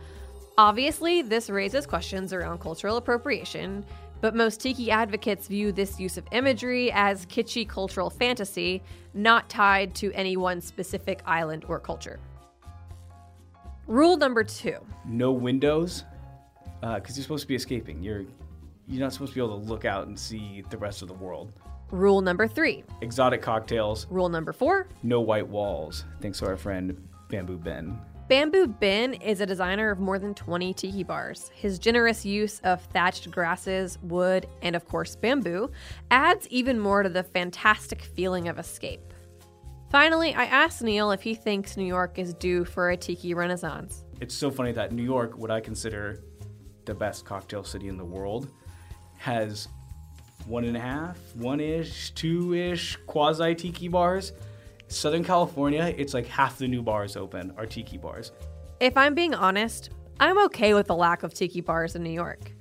Obviously, 0.57 1.21
this 1.21 1.51
raises 1.51 1.85
questions 1.85 2.33
around 2.33 2.61
cultural 2.61 2.97
appropriation, 2.97 3.85
but 4.23 4.35
most 4.35 4.59
tiki 4.59 4.91
advocates 4.91 5.49
view 5.49 5.71
this 5.71 6.01
use 6.01 6.17
of 6.17 6.25
imagery 6.33 6.91
as 6.93 7.27
kitschy 7.27 7.69
cultural 7.69 8.09
fantasy, 8.09 8.83
not 9.13 9.51
tied 9.51 9.95
to 9.97 10.11
any 10.15 10.39
one 10.39 10.63
specific 10.63 11.21
island 11.27 11.67
or 11.69 11.79
culture. 11.79 12.19
Rule 13.87 14.17
number 14.17 14.43
two 14.43 14.79
No 15.05 15.31
windows, 15.31 16.05
uh, 16.83 16.95
because 16.95 17.19
you're 17.19 17.23
supposed 17.23 17.43
to 17.43 17.49
be 17.49 17.55
escaping. 17.55 18.03
You're 18.03 18.25
you're 18.87 19.01
not 19.01 19.13
supposed 19.13 19.33
to 19.33 19.35
be 19.35 19.45
able 19.45 19.59
to 19.61 19.67
look 19.67 19.85
out 19.85 20.07
and 20.07 20.19
see 20.19 20.65
the 20.71 20.79
rest 20.79 21.03
of 21.03 21.09
the 21.09 21.15
world. 21.15 21.53
Rule 21.91 22.21
number 22.21 22.49
three 22.49 22.85
Exotic 23.01 23.43
cocktails. 23.43 24.07
Rule 24.11 24.29
number 24.29 24.53
four 24.53 24.89
No 25.03 25.21
white 25.21 25.47
walls. 25.47 26.05
Thanks 26.21 26.39
to 26.39 26.47
our 26.47 26.57
friend 26.57 27.09
Bamboo 27.29 27.59
Ben. 27.59 27.99
Bamboo 28.29 28.67
Ben 28.67 29.15
is 29.15 29.41
a 29.41 29.47
designer 29.47 29.91
of 29.91 30.01
more 30.01 30.19
than 30.19 30.35
20 30.35 30.75
tiki 30.75 31.05
bars. 31.05 31.51
His 31.55 31.79
generous 31.79 32.25
use 32.25 32.59
of 32.65 32.83
thatched 32.87 33.31
grasses, 33.31 33.99
wood, 34.03 34.49
and 34.63 34.75
of 34.75 34.85
course 34.87 35.15
bamboo 35.15 35.71
adds 36.11 36.49
even 36.49 36.79
more 36.79 37.05
to 37.05 37.09
the 37.09 37.23
fantastic 37.23 38.03
feeling 38.03 38.49
of 38.49 38.59
escape. 38.59 39.13
Finally, 39.91 40.35
I 40.35 40.45
asked 40.47 40.83
Neil 40.83 41.13
if 41.13 41.23
he 41.23 41.37
thinks 41.37 41.77
New 41.77 41.87
York 41.87 42.19
is 42.19 42.35
due 42.35 42.65
for 42.65 42.91
a 42.91 42.97
tiki 42.97 43.33
renaissance. 43.35 44.05
It's 44.21 44.35
so 44.35 44.51
funny 44.51 44.73
that 44.73 44.91
New 44.91 45.05
York, 45.05 45.39
what 45.39 45.53
I 45.53 45.61
consider 45.61 46.25
the 46.85 46.95
best 46.95 47.25
cocktail 47.25 47.63
city 47.63 47.87
in 47.87 47.97
the 47.97 48.05
world, 48.05 48.49
has 49.19 49.69
one 50.47 50.65
and 50.65 50.77
a 50.77 50.81
half, 50.81 51.19
one 51.35 51.61
ish, 51.61 52.11
two 52.13 52.55
ish 52.55 52.97
quasi 53.07 53.55
tiki 53.55 53.89
bars. 53.89 54.33
Southern 54.89 55.25
California, 55.25 55.93
it's 55.97 56.15
like 56.15 56.27
half 56.27 56.59
the 56.59 56.69
new 56.69 56.83
bars 56.83 57.17
open 57.17 57.53
are 57.57 57.67
tiki 57.67 57.99
bars. 57.99 58.33
If 58.79 58.97
I'm 58.97 59.15
being 59.15 59.35
honest, 59.35 59.91
I'm 60.21 60.39
okay 60.47 60.75
with 60.75 60.87
the 60.87 60.95
lack 60.95 61.23
of 61.23 61.35
tiki 61.35 61.61
bars 61.61 61.97
in 61.97 62.03
New 62.03 62.11
York. 62.11 62.53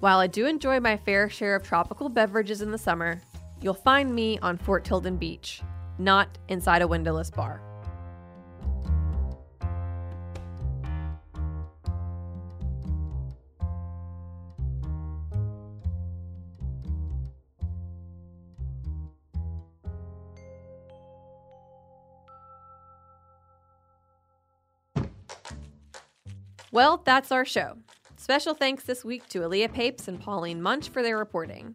While 0.00 0.18
I 0.18 0.26
do 0.26 0.46
enjoy 0.46 0.80
my 0.80 0.96
fair 0.96 1.28
share 1.28 1.56
of 1.56 1.62
tropical 1.62 2.08
beverages 2.08 2.62
in 2.62 2.70
the 2.70 2.78
summer, 2.78 3.20
you'll 3.60 3.74
find 3.74 4.14
me 4.14 4.38
on 4.40 4.58
Fort 4.58 4.84
Tilden 4.84 5.16
Beach, 5.16 5.62
not 5.98 6.38
inside 6.48 6.82
a 6.82 6.88
windowless 6.88 7.30
bar. 7.30 7.62
Well, 26.72 27.02
that's 27.04 27.32
our 27.32 27.44
show. 27.44 27.78
Special 28.16 28.54
thanks 28.54 28.84
this 28.84 29.04
week 29.04 29.26
to 29.30 29.40
Aaliyah 29.40 29.72
Papes 29.72 30.06
and 30.06 30.20
Pauline 30.20 30.62
Munch 30.62 30.88
for 30.88 31.02
their 31.02 31.18
reporting. 31.18 31.74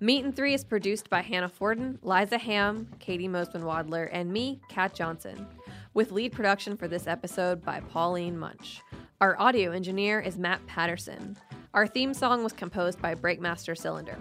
Meat 0.00 0.22
and 0.22 0.36
Three 0.36 0.52
is 0.52 0.64
produced 0.64 1.08
by 1.08 1.22
Hannah 1.22 1.48
Forden, 1.48 1.98
Liza 2.02 2.36
Ham, 2.36 2.88
Katie 2.98 3.28
Mosman 3.28 3.62
Wadler, 3.62 4.10
and 4.12 4.30
me, 4.30 4.60
Kat 4.68 4.92
Johnson, 4.92 5.46
with 5.94 6.12
lead 6.12 6.32
production 6.32 6.76
for 6.76 6.88
this 6.88 7.06
episode 7.06 7.64
by 7.64 7.80
Pauline 7.80 8.38
Munch. 8.38 8.82
Our 9.22 9.40
audio 9.40 9.70
engineer 9.70 10.20
is 10.20 10.36
Matt 10.36 10.66
Patterson. 10.66 11.38
Our 11.72 11.86
theme 11.86 12.12
song 12.12 12.44
was 12.44 12.52
composed 12.52 13.00
by 13.00 13.14
Breakmaster 13.14 13.78
Cylinder. 13.78 14.18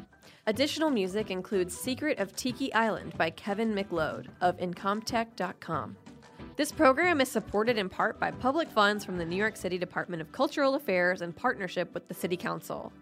Additional 0.48 0.90
music 0.90 1.32
includes 1.32 1.76
Secret 1.76 2.20
of 2.20 2.34
Tiki 2.36 2.74
Island 2.74 3.18
by 3.18 3.30
Kevin 3.30 3.76
MacLeod 3.76 4.30
of 4.40 4.58
Incompetech.com. 4.58 5.98
This 6.56 6.72
program 6.72 7.20
is 7.20 7.30
supported 7.30 7.80
in 7.80 7.90
part 7.90 8.20
by 8.20 8.30
public 8.30 8.70
funds 8.70 9.04
from 9.04 9.18
the 9.18 9.26
New 9.26 9.36
York 9.36 9.58
City 9.58 9.80
Department 9.80 10.22
of 10.22 10.32
Cultural 10.32 10.76
Affairs 10.76 11.24
in 11.24 11.34
partnership 11.34 11.92
with 11.96 12.08
the 12.08 12.14
City 12.14 12.38
Council. 12.38 12.94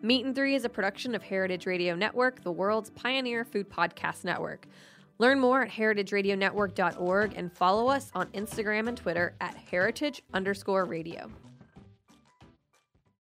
Meat 0.00 0.24
and 0.24 0.32
Three 0.32 0.54
is 0.54 0.64
a 0.64 0.68
production 0.68 1.16
of 1.16 1.22
Heritage 1.24 1.66
Radio 1.66 1.96
Network, 1.96 2.44
the 2.44 2.52
world's 2.52 2.90
pioneer 2.90 3.44
food 3.44 3.68
podcast 3.68 4.22
network. 4.22 4.68
Learn 5.18 5.40
more 5.40 5.62
at 5.62 5.70
heritageradionetwork.org 5.72 7.32
and 7.34 7.52
follow 7.52 7.88
us 7.88 8.12
on 8.14 8.28
Instagram 8.28 8.86
and 8.86 8.96
Twitter 8.96 9.34
at 9.40 9.56
heritage 9.56 10.22
underscore 10.32 10.84
radio. 10.84 11.28